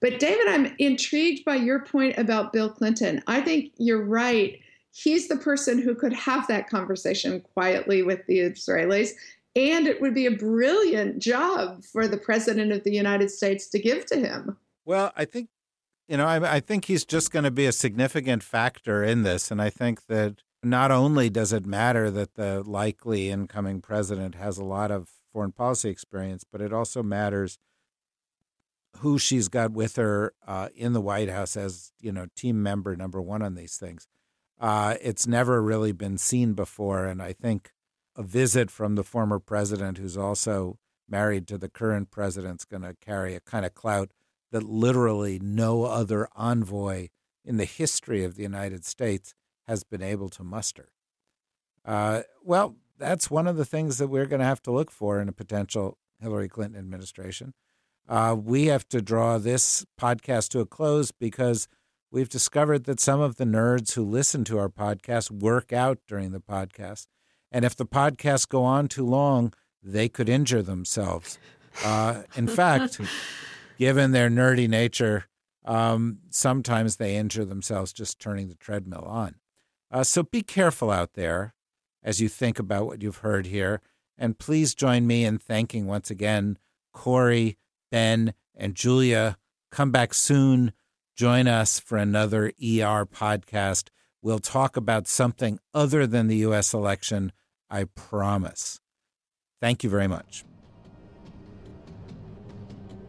But, 0.00 0.18
David, 0.18 0.48
I'm 0.48 0.74
intrigued 0.78 1.44
by 1.44 1.56
your 1.56 1.80
point 1.80 2.18
about 2.18 2.52
Bill 2.52 2.70
Clinton. 2.70 3.22
I 3.26 3.40
think 3.40 3.72
you're 3.76 4.04
right. 4.04 4.58
He's 4.92 5.28
the 5.28 5.36
person 5.36 5.80
who 5.80 5.94
could 5.94 6.12
have 6.12 6.46
that 6.48 6.68
conversation 6.68 7.40
quietly 7.40 8.02
with 8.02 8.26
the 8.26 8.38
Israelis. 8.38 9.10
And 9.54 9.86
it 9.86 10.00
would 10.00 10.14
be 10.14 10.26
a 10.26 10.30
brilliant 10.30 11.18
job 11.18 11.84
for 11.84 12.08
the 12.08 12.16
president 12.16 12.72
of 12.72 12.84
the 12.84 12.92
United 12.92 13.30
States 13.30 13.68
to 13.68 13.78
give 13.78 14.06
to 14.06 14.16
him. 14.16 14.56
Well, 14.84 15.12
I 15.16 15.24
think 15.24 15.50
you 16.12 16.18
know, 16.18 16.26
I, 16.26 16.56
I 16.56 16.60
think 16.60 16.84
he's 16.84 17.06
just 17.06 17.30
going 17.30 17.44
to 17.44 17.50
be 17.50 17.64
a 17.64 17.72
significant 17.72 18.42
factor 18.42 19.02
in 19.02 19.22
this. 19.22 19.50
And 19.50 19.62
I 19.62 19.70
think 19.70 20.08
that 20.08 20.42
not 20.62 20.90
only 20.90 21.30
does 21.30 21.54
it 21.54 21.64
matter 21.64 22.10
that 22.10 22.34
the 22.34 22.62
likely 22.62 23.30
incoming 23.30 23.80
president 23.80 24.34
has 24.34 24.58
a 24.58 24.64
lot 24.64 24.90
of 24.90 25.08
foreign 25.32 25.52
policy 25.52 25.88
experience, 25.88 26.44
but 26.44 26.60
it 26.60 26.70
also 26.70 27.02
matters 27.02 27.58
who 28.98 29.18
she's 29.18 29.48
got 29.48 29.72
with 29.72 29.96
her 29.96 30.34
uh, 30.46 30.68
in 30.76 30.92
the 30.92 31.00
White 31.00 31.30
House 31.30 31.56
as, 31.56 31.92
you 31.98 32.12
know, 32.12 32.26
team 32.36 32.62
member 32.62 32.94
number 32.94 33.22
one 33.22 33.40
on 33.40 33.54
these 33.54 33.78
things. 33.78 34.06
Uh, 34.60 34.96
it's 35.00 35.26
never 35.26 35.62
really 35.62 35.92
been 35.92 36.18
seen 36.18 36.52
before. 36.52 37.06
And 37.06 37.22
I 37.22 37.32
think 37.32 37.70
a 38.16 38.22
visit 38.22 38.70
from 38.70 38.96
the 38.96 39.02
former 39.02 39.38
president, 39.38 39.96
who's 39.96 40.18
also 40.18 40.78
married 41.08 41.48
to 41.48 41.56
the 41.56 41.70
current 41.70 42.10
president, 42.10 42.60
is 42.60 42.64
going 42.66 42.82
to 42.82 42.94
carry 43.00 43.34
a 43.34 43.40
kind 43.40 43.64
of 43.64 43.72
clout 43.72 44.10
that 44.52 44.62
literally 44.62 45.38
no 45.40 45.84
other 45.84 46.28
envoy 46.36 47.08
in 47.44 47.56
the 47.56 47.64
history 47.64 48.22
of 48.22 48.36
the 48.36 48.42
United 48.42 48.84
States 48.84 49.34
has 49.66 49.82
been 49.82 50.02
able 50.02 50.28
to 50.28 50.44
muster. 50.44 50.90
Uh, 51.84 52.22
well, 52.44 52.76
that's 52.98 53.30
one 53.30 53.48
of 53.48 53.56
the 53.56 53.64
things 53.64 53.98
that 53.98 54.08
we're 54.08 54.26
going 54.26 54.40
to 54.40 54.46
have 54.46 54.62
to 54.62 54.70
look 54.70 54.90
for 54.90 55.20
in 55.20 55.28
a 55.28 55.32
potential 55.32 55.98
Hillary 56.20 56.48
Clinton 56.48 56.78
administration. 56.78 57.54
Uh, 58.08 58.36
we 58.38 58.66
have 58.66 58.88
to 58.88 59.00
draw 59.00 59.38
this 59.38 59.84
podcast 60.00 60.48
to 60.50 60.60
a 60.60 60.66
close 60.66 61.10
because 61.10 61.66
we've 62.10 62.28
discovered 62.28 62.84
that 62.84 63.00
some 63.00 63.20
of 63.20 63.36
the 63.36 63.44
nerds 63.44 63.94
who 63.94 64.04
listen 64.04 64.44
to 64.44 64.58
our 64.58 64.68
podcast 64.68 65.30
work 65.30 65.72
out 65.72 65.98
during 66.06 66.32
the 66.32 66.40
podcast. 66.40 67.06
And 67.50 67.64
if 67.64 67.74
the 67.74 67.86
podcasts 67.86 68.48
go 68.48 68.64
on 68.64 68.88
too 68.88 69.06
long, 69.06 69.52
they 69.82 70.08
could 70.08 70.28
injure 70.28 70.62
themselves. 70.62 71.38
Uh, 71.84 72.22
in 72.36 72.46
fact, 72.60 73.00
given 73.82 74.12
their 74.12 74.30
nerdy 74.30 74.68
nature, 74.68 75.24
um, 75.64 76.18
sometimes 76.30 76.96
they 76.96 77.16
injure 77.16 77.44
themselves 77.44 77.92
just 77.92 78.20
turning 78.20 78.46
the 78.46 78.54
treadmill 78.54 79.02
on. 79.04 79.34
Uh, 79.90 80.04
so 80.04 80.22
be 80.22 80.40
careful 80.40 80.88
out 80.88 81.14
there 81.14 81.52
as 82.00 82.20
you 82.20 82.28
think 82.28 82.60
about 82.60 82.86
what 82.86 83.02
you've 83.02 83.16
heard 83.16 83.46
here. 83.46 83.80
And 84.16 84.38
please 84.38 84.76
join 84.76 85.04
me 85.04 85.24
in 85.24 85.36
thanking 85.36 85.88
once 85.88 86.12
again 86.12 86.58
Kori, 86.92 87.58
Ben, 87.90 88.34
and 88.54 88.76
Julia. 88.76 89.36
Come 89.72 89.90
back 89.90 90.14
soon. 90.14 90.72
Join 91.16 91.48
us 91.48 91.80
for 91.80 91.98
another 91.98 92.52
ER 92.62 93.04
podcast. 93.04 93.88
We'll 94.22 94.38
talk 94.38 94.76
about 94.76 95.08
something 95.08 95.58
other 95.74 96.06
than 96.06 96.28
the 96.28 96.36
U.S. 96.36 96.72
election, 96.72 97.32
I 97.68 97.86
promise. 97.96 98.80
Thank 99.60 99.82
you 99.82 99.90
very 99.90 100.06
much. 100.06 100.44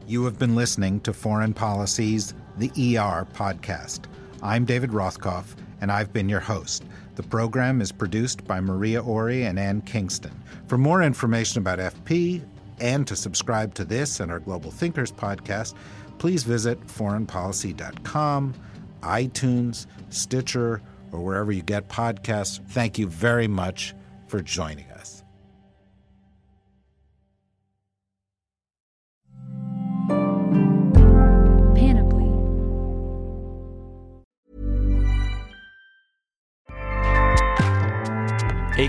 You 0.05 0.25
have 0.25 0.37
been 0.37 0.53
listening 0.53 0.99
to 1.01 1.13
Foreign 1.13 1.53
Policy's 1.53 2.33
The 2.57 2.69
ER 2.69 3.25
podcast. 3.33 4.01
I'm 4.41 4.65
David 4.65 4.89
Rothkopf, 4.89 5.55
and 5.79 5.89
I've 5.89 6.11
been 6.11 6.27
your 6.27 6.41
host. 6.41 6.83
The 7.15 7.23
program 7.23 7.79
is 7.79 7.93
produced 7.93 8.45
by 8.45 8.59
Maria 8.59 9.01
Ori 9.01 9.45
and 9.45 9.57
Ann 9.57 9.79
Kingston. 9.81 10.33
For 10.67 10.77
more 10.77 11.01
information 11.01 11.59
about 11.59 11.79
FP 11.79 12.43
and 12.81 13.07
to 13.07 13.15
subscribe 13.15 13.73
to 13.75 13.85
this 13.85 14.19
and 14.19 14.29
our 14.29 14.39
Global 14.39 14.71
Thinkers 14.71 15.11
podcast, 15.11 15.73
please 16.17 16.43
visit 16.43 16.85
foreignpolicy.com, 16.85 18.53
iTunes, 19.03 19.85
Stitcher, 20.09 20.81
or 21.13 21.21
wherever 21.21 21.53
you 21.53 21.61
get 21.61 21.87
podcasts. 21.87 22.59
Thank 22.71 22.99
you 22.99 23.07
very 23.07 23.47
much 23.47 23.95
for 24.27 24.41
joining 24.41 24.89
us. 24.91 25.22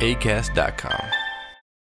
ACAST.com. 0.00 1.17